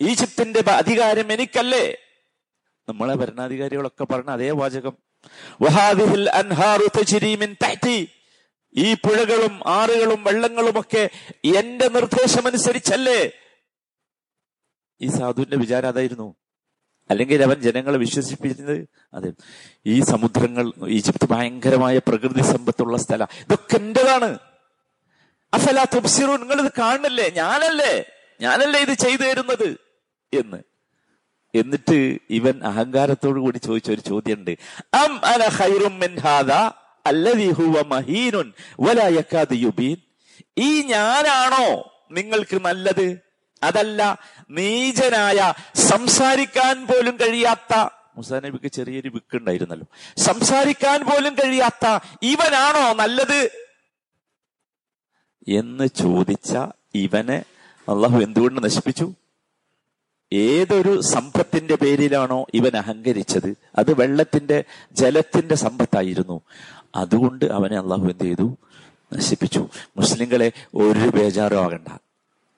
ഈജിപ്തിന്റെ 0.00 0.70
അധികാരം 0.70 1.32
എനിക്കല്ലേ? 1.32 1.96
നമ്മളെ 2.88 3.14
ഭരണാധികാരികളൊക്കെ 3.14 4.04
പറഞ്ഞ 4.04 4.30
അതേ 4.30 4.50
വാചകം. 4.50 4.92
ഈ 8.76 8.94
പുഴകളും 8.94 9.60
ആറുകളും 9.66 10.24
വെള്ളങ്ങളുമൊക്കെ 10.24 11.10
എന്റെ 11.58 11.88
നിർദ്ദേശമനുസരിച്ചല്ലേ? 11.88 13.30
ഈ 15.00 15.08
സാധുവിന്റെ 15.08 15.56
വിചാരം 15.56 15.88
അതായിരുന്നു. 15.88 16.34
അല്ലെങ്കിൽ 17.10 17.42
അവൻ 17.42 17.60
ജനങ്ങളെ 17.60 17.98
വിശ്വസിപ്പിക്കുന്നത് 17.98 18.88
അതെ. 19.14 19.32
ഈ 19.86 20.00
സമുദ്രങ്ങൾ 20.00 20.72
ഈജിപ്ത് 20.88 21.28
ഭയങ്കരമായ 21.30 21.98
പ്രകൃതി 21.98 22.42
സമ്പത്തുള്ള 22.42 22.96
സ്ഥല. 22.96 23.24
ഇതൊക്കെ 23.24 23.76
എന്റേതാണ് 23.76 24.38
അഫല 25.54 25.84
തുബ്സിറു 25.84 26.32
നിങ്ങൾ 26.32 26.64
ഇത് 26.64 26.72
കാണുന്നില്ലേ? 26.78 27.30
ഞാനല്ലേ? 27.30 28.04
ഞാനല്ലേ 28.40 28.80
ഇത് 28.80 28.92
ചെയ്തു 28.92 29.22
തരുന്നത്? 29.22 29.78
എന്ന്. 30.32 30.73
എന്നിട്ട് 31.54 32.18
ഇവൻ 32.30 32.64
അഹങ്കാരത്തോടു 32.64 33.40
കൂടി 33.40 33.58
ചോദിച്ച 33.58 33.90
ഒരു 33.90 34.00
ചോദ്യമുണ്ട്. 34.00 34.56
അം 34.94 35.24
അന 35.24 35.42
ഹുവ 37.50 37.82
മഹീനുൻ 37.82 38.52
യുബീൻ. 39.52 39.96
ഈ 40.58 40.82
ഞാനാണോ 40.82 41.90
നിങ്ങൾക്ക് 42.10 42.64
നല്ലത്? 42.64 43.06
അതല്ല 43.62 44.18
നീചനായ 44.50 45.54
സംസാരിക്കാൻ 45.74 46.86
പോലും 46.86 47.16
കഴിയാത്ത 47.16 47.88
മുസാ 48.16 48.40
നബിക്ക് 48.40 48.68
ചെറിയൊരു 48.72 49.08
വിക്കുണ്ടായിരുന്നല്ലോ 49.08 49.86
സംസാരിക്കാൻ 50.18 51.04
പോലും 51.04 51.34
കഴിയാത്ത 51.34 51.86
ഇവനാണോ 52.22 52.92
നല്ലത്? 52.92 53.40
എന്ന് 55.48 55.86
ചോദിച്ച 56.02 56.52
ഇവനെ 56.94 57.38
അള്ളാഹു 57.88 58.18
എന്തുകൊണ്ട് 58.18 58.64
നശിപ്പിച്ചു? 58.64 59.12
ഏതൊരു 60.34 61.00
സമ്പത്തിന്റെ 61.00 61.74
പേരിലാണോ 61.74 62.46
ഇവൻ 62.54 62.76
അഹങ്കരിച്ചത്? 62.76 63.54
അത് 63.76 64.00
വെള്ളത്തിന്റെ 64.00 64.64
ജലത്തിന്റെ 64.92 65.54
സമ്പത്തായിരുന്നു. 65.54 66.40
അതുകൊണ്ട് 66.96 67.44
അവനെ 67.44 67.78
അള്ളാഹു 67.78 68.02
എന്ത് 68.02 68.24
ചെയ്തു? 68.24 68.56
നശിപ്പിച്ചു. 69.12 69.68
മുസ്ലിങ്ങളെ 69.96 70.52
ഒരു 70.74 71.08
ബേജാറോ 71.08 71.64
ആകണ്ട. 71.64 71.98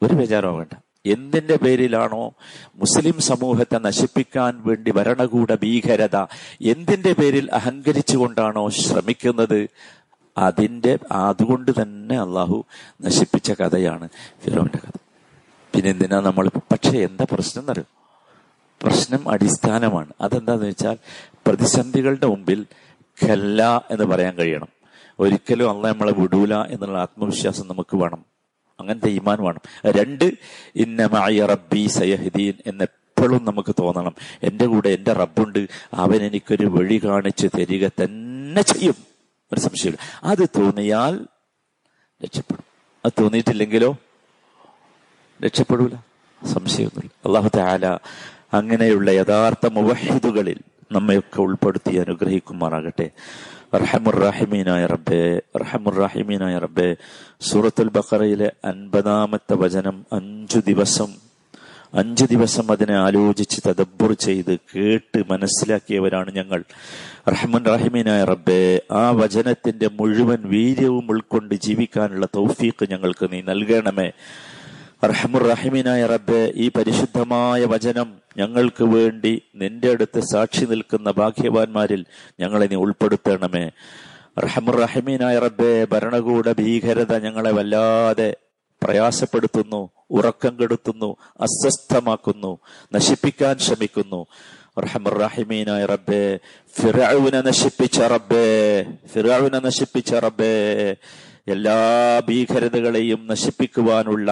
ഒരു 0.02 0.14
ബേജാറോ 0.14 0.56
ആകണ്ട. 0.56 0.78
എന്തിന്റെ 1.06 1.56
പേരിലാണോ 1.56 2.34
മുസ്ലിം 2.76 3.20
സമൂഹത്തെ 3.20 3.78
നശിപ്പിക്കാൻ 3.78 4.62
വേണ്ടി 4.66 4.90
ഭരണകൂട 4.90 5.54
ഭീകരത 5.54 6.16
എന്തിന്റെ 6.62 7.12
പേരിൽ 7.12 7.50
അഹങ്കരിച്ചുകൊണ്ടാണോ 7.52 8.68
ശ്രമിക്കുന്നത്? 8.68 9.68
അതിന്റെ 10.38 10.98
അതുകൊണ്ട് 11.12 11.82
തന്നെ 11.82 12.20
അള്ളാഹു 12.20 12.64
നശിപ്പിച്ച 13.02 13.52
കഥയാണ് 13.52 14.08
ഫിറോന്റെ 14.44 14.78
കഥ. 14.78 15.05
പിന്നെ 15.76 15.90
എന്തിനാ 15.90 16.20
നമ്മൾ 16.20 16.48
പക്ഷെ 16.48 16.98
എന്താ 16.98 17.26
പ്രശ്നം 17.32 17.62
എന്നറിയോ? 17.62 17.84
പ്രശ്നം 18.82 19.28
അടിസ്ഥാനമാണ്. 19.28 20.12
അതെന്താന്ന് 20.20 20.66
വെച്ചാൽ 20.66 20.96
പ്രതിസന്ധികളുടെ 21.46 22.26
മുമ്പിൽ 22.26 22.66
കല്ല 23.28 23.84
എന്ന് 23.90 24.04
പറയാൻ 24.04 24.34
കഴിയണം. 24.34 24.68
ഒരിക്കലും 25.18 25.70
അള്ള 25.70 25.88
നമ്മളെ 25.88 26.12
വിടൂല 26.12 26.54
എന്നുള്ള 26.54 26.98
ആത്മവിശ്വാസം 26.98 27.68
നമുക്ക് 27.68 27.96
വേണം. 27.96 28.24
അങ്ങനത്തെ 28.80 29.08
ഈമാൻ 29.08 29.42
വേണം. 29.42 29.60
രണ്ട് 29.86 30.32
ഇന്നമായ 30.76 31.46
റബ്ബി 31.46 31.86
സയഹദീൻ 31.86 32.54
എന്ന 32.66 32.82
എപ്പോഴും 32.82 33.44
നമുക്ക് 33.44 33.74
തോന്നണം. 33.80 34.14
എന്റെ 34.42 34.66
കൂടെ 34.66 34.88
എന്റെ 34.88 35.12
റബ്ബുണ്ട്. 35.12 35.66
അവൻ 35.94 36.22
എനിക്കൊരു 36.22 36.66
വഴി 36.66 37.00
കാണിച്ച് 37.04 37.46
തരിക 37.46 37.88
തന്നെ 37.88 38.62
ചെയ്യും. 38.62 38.94
ഒരു 39.52 39.60
സംശയമില്ല. 39.60 40.20
അത് 40.24 40.48
തോന്നിയാൽ 40.58 41.26
രക്ഷപ്പെടും. 42.24 42.64
അത് 43.04 43.12
തോന്നിയിട്ടില്ലെങ്കിലോ? 43.22 43.96
രക്ഷപ്പെടൂല. 45.44 45.94
സംശയമൊന്നുമില്ല. 46.46 47.10
അള്ളാഹു 47.26 47.50
താല 47.56 47.86
അങ്ങനെയുള്ള 48.54 49.10
യഥാർത്ഥ 49.10 49.66
മുവഹിദുകളിൽ 49.66 50.58
നമ്മയൊക്കെ 50.92 51.40
ഉൾപ്പെടുത്തി 51.40 51.96
അനുഗ്രഹിക്കുമാറാകട്ടെ. 51.96 53.10
റഹമുറാഹിമീനായ 53.74 54.86
റബ്ബെ 54.86 55.42
റഹമുറാഹിമീനായ 55.58 56.58
റബ്ബെ. 56.58 56.96
സൂറത്തുൽ 57.40 57.88
ബക്കറയിലെ 57.88 58.52
അൻപതാമത്തെ 58.64 59.54
വചനം 59.54 60.06
അഞ്ചു 60.12 60.58
ദിവസം 60.58 61.26
അഞ്ചു 61.94 62.24
ദിവസം 62.24 62.72
അതിനെ 62.72 62.94
ആലോചിച്ച് 62.94 63.60
തദബ്ബുർ 63.68 64.12
ചെയ്ത് 64.12 64.58
കേട്ട് 64.76 65.22
മനസ്സിലാക്കിയവരാണ് 65.30 66.34
ഞങ്ങൾ. 66.34 66.64
റഹ്മുൻ 67.28 67.64
റഹിമീനായ 67.64 68.24
റബ്ബെ 68.24 68.82
ആ 68.92 69.10
വചനത്തിന്റെ 69.10 69.88
മുഴുവൻ 70.00 70.38
വീര്യവും 70.44 71.06
ഉൾക്കൊണ്ട് 71.10 71.54
ജീവിക്കാനുള്ള 71.54 72.26
തൗഫീഖ് 72.26 72.90
ഞങ്ങൾക്ക് 72.90 73.32
നീ 73.32 73.40
നൽകണമേ. 73.40 74.10
അർഹമുറഹിമിനായ 75.02 76.06
റബ്ബെ 76.06 76.52
ഈ 76.54 76.66
പരിശുദ്ധമായ 76.76 77.64
വചനം 77.64 78.08
ഞങ്ങൾക്ക് 78.36 78.84
വേണ്ടി 78.84 79.32
നിന്റെ 79.54 79.90
അടുത്ത് 79.90 80.20
സാക്ഷി 80.20 80.64
നിൽക്കുന്ന 80.64 81.10
ഭാഗ്യവാന്മാരിൽ 81.10 82.02
ഞങ്ങളെ 82.40 82.66
നീ 82.66 82.76
ഉൾപ്പെടുത്തണമേ. 82.76 83.64
റഹമുറഹിമീനായ 84.38 85.38
റബ്ബെ 85.38 85.86
ഭരണകൂട 85.92 86.46
ഭീകരത 86.60 87.12
ഞങ്ങളെ 87.18 87.52
വല്ലാതെ 87.52 88.30
പ്രയാസപ്പെടുത്തുന്നു 88.82 89.82
ഉറക്കം 90.10 90.54
കെടുത്തുന്നു 90.60 91.10
അസ്വസ്ഥമാക്കുന്നു 91.40 92.52
നശിപ്പിക്കാൻ 92.94 93.54
ശ്രമിക്കുന്നു. 93.58 94.20
റഹമുറഹിമീനായ 94.84 95.84
റബ്ബെ 95.84 96.24
ഫിറാവിനെ 96.76 97.40
നശിപ്പിച്ച 97.40 97.98
റബ്ബേ 98.14 98.46
ഫിറാവിനെ 99.12 99.58
നശിപ്പിച്ച 99.58 100.12
റബ്ബേ 100.26 100.52
എല്ലാ 101.54 101.78
ഭീകരതകളെയും 102.28 103.20
നശിപ്പിക്കുവാനുള്ള 103.26 104.30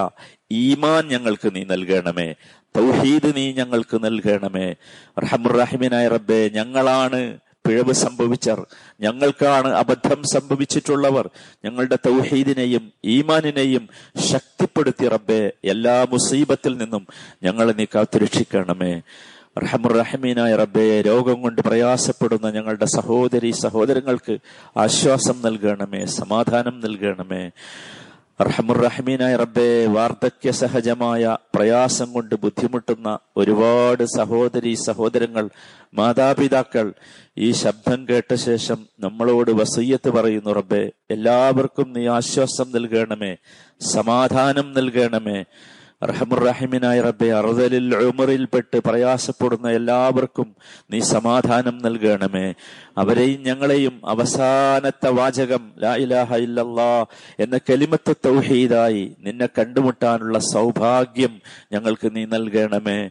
ഈമാൻ 0.52 1.08
ഞങ്ങൾക്ക് 1.08 1.54
നീ 1.54 1.64
നൽകണമേ. 1.64 2.34
തൗഹീദ് 2.76 3.36
നീ 3.36 3.52
ഞങ്ങൾക്ക് 3.52 4.04
നൽകണമേ. 4.04 4.74
റഹമുറഹിമിനായ 5.18 6.08
റബ്ബെ 6.08 6.50
ഞങ്ങളാണ് 6.54 7.38
പിഴവ് 7.66 7.92
സംഭവിച്ചർ. 7.92 8.66
ഞങ്ങൾക്കാണ് 9.00 9.68
അബദ്ധം 9.68 10.22
സംഭവിച്ചിട്ടുള്ളവർ. 10.22 11.30
ഞങ്ങളുടെ 11.64 11.98
തൗഹീദിനെയും 12.06 12.92
ഈമാനിനെയും 13.04 13.88
ശക്തിപ്പെടുത്തി 14.30 15.08
റബ്ബെ 15.08 15.52
എല്ലാ 15.64 16.06
മുസീബത്തിൽ 16.10 16.76
നിന്നും 16.76 17.06
ഞങ്ങളെ 17.42 17.72
നീ 17.72 17.84
കാത്തുരക്ഷിക്കണമേ. 17.84 19.00
റഹമുറഹമീനായ 19.58 20.56
റബ്ബെ 20.56 21.00
രോഗം 21.00 21.42
കൊണ്ട് 21.42 21.60
പ്രയാസപ്പെടുന്ന 21.60 22.50
ഞങ്ങളുടെ 22.50 22.84
സഹോദരി 22.84 23.50
സഹോദരങ്ങൾക്ക് 23.50 24.38
ആശ്വാസം 24.76 25.42
നൽകണമേ 25.42 26.04
സമാധാനം 26.04 26.80
നൽകണമേ. 26.80 27.50
റഹമുറഹമീനായ 28.40 29.34
റബ്ബെ 29.36 29.66
വാർദ്ധക്യ 29.86 30.50
സഹജമായ 30.52 31.24
പ്രയാസം 31.54 32.08
കൊണ്ട് 32.12 32.34
ബുദ്ധിമുട്ടുന്ന 32.42 33.08
ഒരുപാട് 33.36 34.02
സഹോദരി 34.16 34.72
സഹോദരങ്ങൾ 34.86 35.44
മാതാപിതാക്കൾ 35.94 36.86
ഈ 37.38 37.50
ശബ്ദം 37.60 38.00
കേട്ട 38.08 38.32
ശേഷം 38.46 38.80
നമ്മളോട് 39.00 39.52
വസയ്യത്ത് 39.60 40.12
പറയുന്നു 40.16 40.54
റബ്ബെ 40.58 40.82
എല്ലാവർക്കും 41.10 41.88
നീ 41.96 42.02
ആശ്വാസം 42.16 42.68
നൽകണമേ 42.74 43.32
സമാധാനം 43.94 44.68
നൽകണമേ 44.72 45.38
റഹമുറഹിമിനായ 46.04 47.00
റബ്ബെ 47.00 47.34
അറുതലിൽ 47.34 47.94
ഉമറിൽപ്പെട്ട് 47.94 48.78
പ്രയാസപ്പെടുന്ന 48.78 49.70
എല്ലാവർക്കും 49.70 50.56
നീ 50.90 51.00
സമാധാനം 51.00 51.78
നൽകണമേ. 51.78 52.54
അവരെയും 52.98 53.42
ഞങ്ങളെയും 53.42 54.00
അവസാനത്തെ 54.04 55.08
വാചകം 55.08 55.72
ലാ 55.78 55.94
ഇലാഹ 55.94 56.36
എന്ന 57.38 57.60
കലിമത്ത് 57.70 58.16
തൗഹീദായി 58.26 59.16
നിന്നെ 59.20 59.46
കണ്ടുമുട്ടാനുള്ള 59.46 60.38
സൗഭാഗ്യം 60.38 61.40
ഞങ്ങൾക്ക് 61.72 62.16
നീ 62.16 62.24
നൽകണമേ. 62.24 63.10